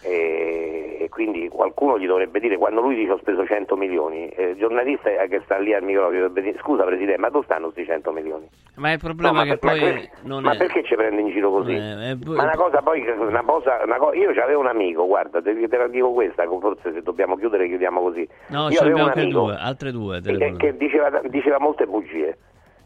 [0.00, 4.56] E, quindi qualcuno gli dovrebbe dire quando lui dice ho speso 100 milioni, eh, il
[4.56, 8.12] giornalista che sta lì al microfono dovrebbe dire scusa Presidente, ma dove stanno questi 100
[8.12, 8.48] milioni?
[8.76, 10.56] Ma il problema No, che ma, poi que- non ma è...
[10.56, 11.72] perché ci prende in giro così?
[11.74, 15.06] Eh, eh, poi- Ma una cosa poi, una cosa, una co- io avevo un amico,
[15.06, 18.28] guarda, te, te la dico questa, forse se dobbiamo chiudere chiudiamo così.
[18.48, 20.20] No, io ce ne abbiamo anche amico due, altre due.
[20.20, 22.36] che, che diceva, diceva molte bugie.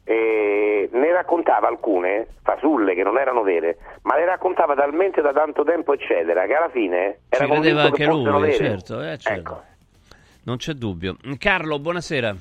[0.05, 5.63] E ne raccontava alcune fasulle che non erano vere, ma le raccontava talmente da tanto
[5.63, 9.31] tempo, eccetera, che alla fine era Ci credeva anche lui, certo, eh, certo.
[9.31, 9.63] Ecco.
[10.45, 11.17] Non c'è dubbio.
[11.39, 12.35] Carlo, buonasera.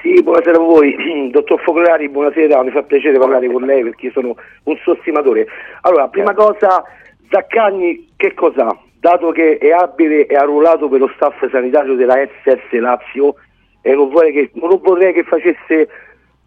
[0.00, 0.94] Sì, buonasera a voi.
[1.32, 5.46] Dottor Focolari, buonasera, mi fa piacere parlare con lei perché sono un suo stimatore.
[5.80, 6.84] Allora, prima cosa,
[7.30, 8.78] Zaccagni che cos'ha?
[9.00, 13.34] Dato che è abile e arruolato per lo staff sanitario della SS Lazio
[13.80, 15.88] e non vorrei che, non vorrei che facesse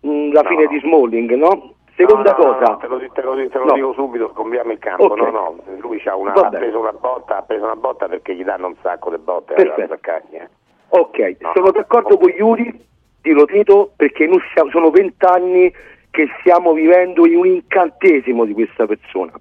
[0.08, 1.74] mh, la fine di Smalling, no?
[1.96, 3.74] Seconda No, no, no, cosa, no, te lo, te lo- te lo No.
[3.74, 5.06] dico subito, scombiamo il campo.
[5.06, 5.18] Ok.
[5.18, 8.44] No, no, lui c'ha una, ha preso una botta, ha preso una botta perché gli
[8.44, 10.48] danno un sacco di botte eh.
[10.90, 12.86] Ok, sono d'accordo con Iuri,
[13.22, 15.74] ti lo dico, perché noi siamo- sono vent'anni
[16.12, 19.32] che stiamo vivendo in un incantesimo di questa persona.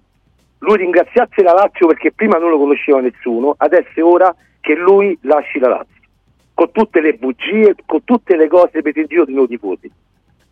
[0.61, 5.17] Lui ringraziasse la Lazio perché prima non lo conosceva nessuno, adesso è ora che lui
[5.23, 6.01] lasci la Lazio,
[6.55, 9.91] con tutte le bugie, con tutte le cose per il giro di noi tifosi.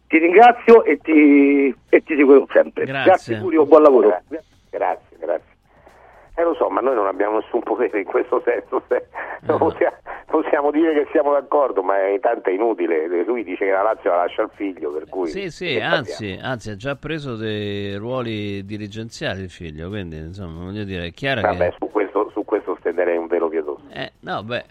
[0.07, 2.85] Ti ringrazio e ti, e ti seguirò sempre.
[2.85, 3.39] Grazie.
[3.39, 4.09] Furio, buon lavoro.
[4.09, 5.53] Grazie, grazie, grazie.
[6.37, 9.07] Eh lo so, ma noi non abbiamo nessun potere in questo senso, se-
[9.43, 9.95] non possiamo,
[10.27, 14.11] possiamo dire che siamo d'accordo, ma è, tanto è inutile, lui dice che la Lazio
[14.11, 15.29] la lascia al figlio, per cui...
[15.29, 20.83] Sì, sì, anzi, anzi, ha già preso dei ruoli dirigenziali il figlio, quindi insomma, voglio
[20.83, 21.77] dire, è chiaro Vabbè, che...
[21.79, 23.83] su questo, su questo stenderei un velo pietoso.
[23.93, 24.65] Eh, no, beh,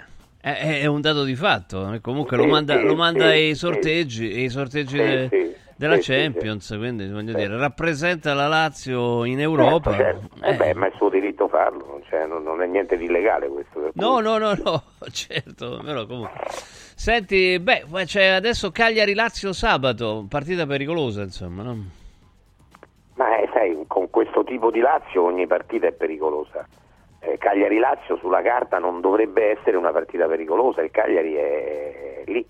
[0.52, 4.42] è, è un dato di fatto, eh, comunque lo manda, lo manda ai sorteggi, e
[4.42, 9.96] i sorteggi de- della Champions, quindi voglio dire, rappresenta la Lazio in Europa.
[9.96, 10.46] Certo, certo.
[10.46, 13.48] Eh beh, ma è suo diritto farlo, non, c'è- non- non è niente di illegale
[13.48, 13.92] questo.
[13.94, 16.40] No, no, no, no, certo, però comunque.
[16.96, 21.78] Senti, beh, c'è adesso Cagliari-Lazio sabato, partita pericolosa, insomma, no?
[23.16, 26.68] Ma eh, sai, con questo tipo di Lazio ogni partita è pericolosa.
[27.34, 32.46] Eh, Cagliari-Lazio sulla carta non dovrebbe essere una partita pericolosa, il Cagliari è lì,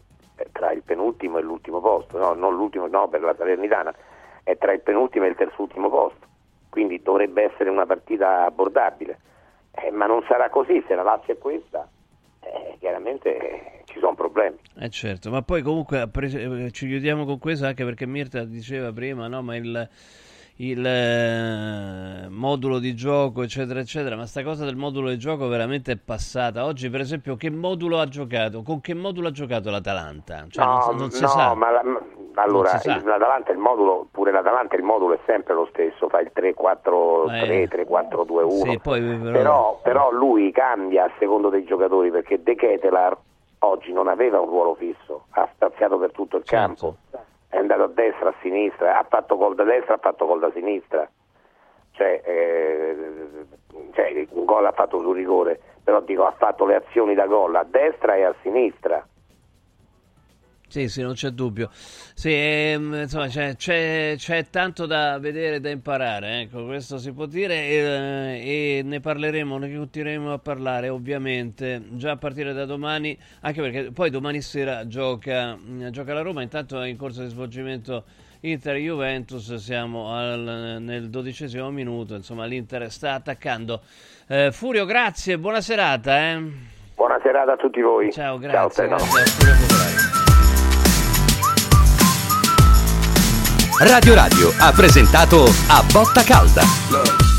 [0.52, 3.94] tra il penultimo e l'ultimo posto, no, non l'ultimo, no, per la Salernitana,
[4.44, 6.28] è tra il penultimo e il terzultimo posto,
[6.70, 9.20] quindi dovrebbe essere una partita abbordabile.
[9.72, 11.88] Eh, ma non sarà così, se la Lazio è questa,
[12.42, 14.58] eh, chiaramente ci sono problemi.
[14.80, 19.28] Eh certo, ma poi comunque eh, ci chiudiamo con questo anche perché Mirta diceva prima,
[19.28, 19.90] no, ma il,
[20.58, 25.94] il eh, modulo di gioco, eccetera, eccetera, ma sta cosa del modulo di gioco veramente
[25.94, 26.66] è passata.
[26.66, 28.62] Oggi, per esempio, che modulo ha giocato?
[28.62, 30.46] Con che modulo ha giocato l'Atalanta?
[30.50, 31.54] Cioè, non, no, non si no, sa.
[31.56, 32.02] ma la- ma-
[32.36, 33.02] allora Non sa.
[33.04, 37.68] l'Atalanta il modulo, pure l'Atalanta il modulo è sempre lo stesso, fa il 3-4-3, Eh.
[37.68, 38.50] 3-4-2-1.
[38.72, 43.18] Sì, poi però- però, però lui cambia a secondo dei giocatori perché De Ketelar
[43.60, 46.98] oggi non aveva un ruolo fisso, ha spaziato per tutto il Certo.
[47.10, 47.24] campo,
[47.54, 50.52] è andato a destra, a sinistra, ha fatto gol da destra, ha fatto gol da
[50.54, 51.08] sinistra.
[51.92, 52.96] Cioè, eh,
[53.94, 57.56] cioè, un gol ha fatto sul rigore, però dico ha fatto le azioni da gol
[57.56, 59.06] a destra e a sinistra.
[60.74, 61.70] Sì, sì, non c'è dubbio.
[61.72, 67.28] Sì, ehm, insomma, c'è, c'è- c'è tanto da vedere, da imparare, ecco, questo si può
[67.28, 68.42] dire e,
[68.80, 73.92] e ne parleremo, ne continueremo a parlare ovviamente già a partire da domani, anche perché
[73.92, 78.06] poi domani sera gioca, mh, gioca la Roma, intanto è in corso di svolgimento
[78.40, 83.82] Inter-Juventus, siamo al- nel dodicesimo minuto, insomma l'Inter sta attaccando.
[84.28, 86.18] Eh, Furio, grazie, buona serata.
[86.32, 86.42] Eh.
[86.96, 88.12] Buona serata a tutti voi.
[88.12, 88.88] Ciao, grazie.
[88.88, 89.12] Stefano.
[89.12, 89.44] grazie
[90.10, 90.13] a
[93.86, 97.23] Radio Radio ha presentato A Botta Calda.